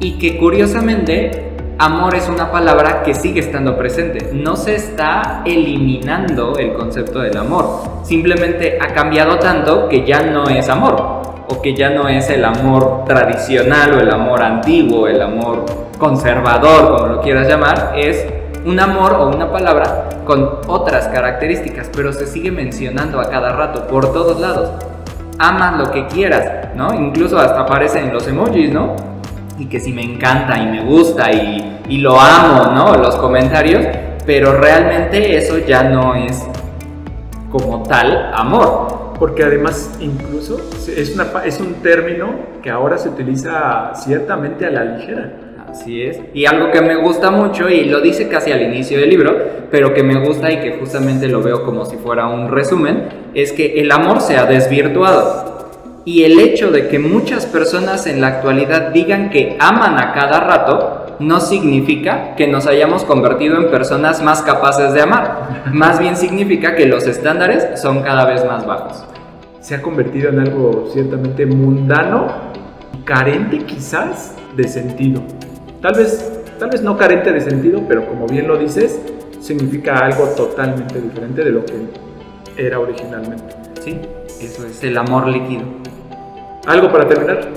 [0.00, 4.30] Y que curiosamente amor es una palabra que sigue estando presente.
[4.34, 8.02] No se está eliminando el concepto del amor.
[8.02, 11.22] Simplemente ha cambiado tanto que ya no es amor.
[11.48, 15.64] O que ya no es el amor tradicional o el amor antiguo, el amor
[15.98, 17.94] conservador, como lo quieras llamar.
[17.96, 23.52] Es un amor o una palabra con otras características, pero se sigue mencionando a cada
[23.52, 24.70] rato, por todos lados.
[25.38, 26.94] Amas lo que quieras, ¿no?
[26.94, 28.94] Incluso hasta aparecen los emojis, ¿no?
[29.58, 32.96] Y que si me encanta y me gusta y, y lo amo, ¿no?
[32.96, 33.84] Los comentarios,
[34.24, 36.42] pero realmente eso ya no es
[37.50, 39.12] como tal amor.
[39.18, 40.58] Porque además incluso
[40.96, 45.32] es, una, es un término que ahora se utiliza ciertamente a la ligera
[45.72, 46.20] Así es.
[46.34, 49.34] Y algo que me gusta mucho, y lo dice casi al inicio del libro,
[49.70, 53.52] pero que me gusta y que justamente lo veo como si fuera un resumen, es
[53.52, 55.70] que el amor se ha desvirtuado.
[56.04, 60.40] Y el hecho de que muchas personas en la actualidad digan que aman a cada
[60.40, 65.62] rato, no significa que nos hayamos convertido en personas más capaces de amar.
[65.72, 69.04] Más bien significa que los estándares son cada vez más bajos.
[69.60, 72.26] Se ha convertido en algo ciertamente mundano,
[73.04, 75.22] carente quizás de sentido.
[75.82, 79.00] Tal vez, tal vez no carente de sentido, pero como bien lo dices,
[79.40, 81.74] significa algo totalmente diferente de lo que
[82.56, 83.52] era originalmente.
[83.82, 83.98] Sí,
[84.40, 85.64] eso es el amor líquido.
[86.68, 87.48] ¿Algo para terminar?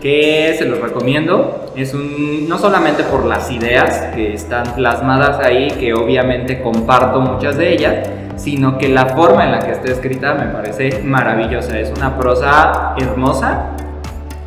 [0.00, 1.72] Que se los recomiendo.
[1.74, 7.58] Es un, no solamente por las ideas que están plasmadas ahí, que obviamente comparto muchas
[7.58, 11.76] de ellas, sino que la forma en la que está escrita me parece maravillosa.
[11.76, 13.74] Es una prosa hermosa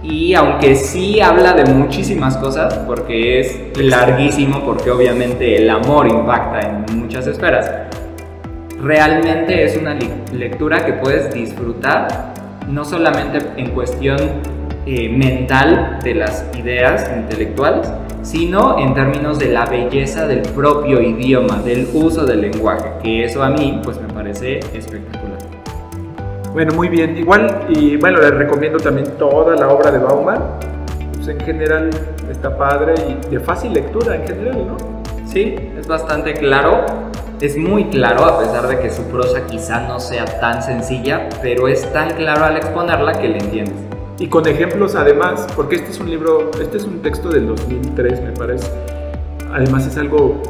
[0.04, 6.62] y aunque sí habla de muchísimas cosas, porque es larguísimo, porque obviamente el amor impacta
[6.62, 7.70] en muchas esferas,
[8.82, 9.98] realmente es una
[10.34, 12.34] lectura que puedes disfrutar,
[12.68, 14.18] no solamente en cuestión
[14.88, 17.88] eh, mental de las ideas intelectuales,
[18.24, 23.44] sino en términos de la belleza del propio idioma, del uso del lenguaje, que eso
[23.44, 25.31] a mí pues me parece espectacular.
[26.54, 27.18] Bueno, muy bien.
[27.18, 30.60] Igual, y bueno, les recomiendo también toda la obra de Bauman.
[31.16, 31.90] Pues en general
[32.30, 34.78] está padre y de fácil lectura en general, ¿no?
[35.26, 36.84] Sí, es bastante claro.
[37.40, 41.70] Es muy claro, a pesar de que su prosa quizá no sea tan sencilla, pero
[41.70, 43.76] es tan claro al exponerla que le entiendes.
[44.20, 48.22] Y con ejemplos además, porque este es un libro, este es un texto del 2003
[48.22, 48.68] me parece.
[49.54, 50.42] Además es algo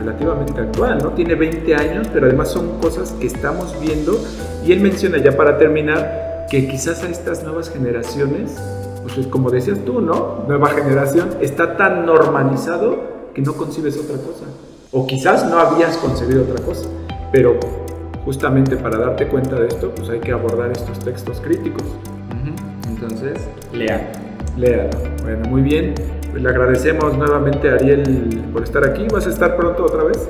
[0.00, 1.10] relativamente actual, ¿no?
[1.10, 4.18] Tiene 20 años, pero además son cosas que estamos viendo
[4.66, 8.56] y él menciona ya para terminar que quizás a estas nuevas generaciones,
[9.02, 10.44] pues es como decías tú, ¿no?
[10.48, 14.46] Nueva generación está tan normalizado que no concibes otra cosa.
[14.92, 16.88] O quizás no habías concebido otra cosa,
[17.30, 17.58] pero
[18.24, 21.84] justamente para darte cuenta de esto, pues hay que abordar estos textos críticos.
[22.88, 23.38] Entonces,
[23.72, 24.29] lea.
[24.56, 24.88] Lea.
[25.22, 25.94] Bueno, muy bien.
[26.30, 29.06] Pues le agradecemos nuevamente a Ariel por estar aquí.
[29.12, 30.28] ¿Vas a estar pronto otra vez?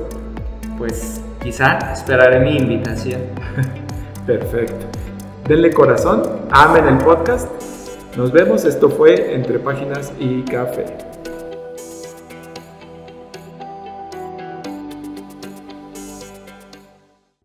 [0.77, 3.21] Pues quizá esperaré mi invitación.
[4.25, 4.87] Perfecto.
[5.47, 7.47] Denle corazón, amen el podcast.
[8.17, 8.65] Nos vemos.
[8.65, 11.10] Esto fue Entre Páginas y Café.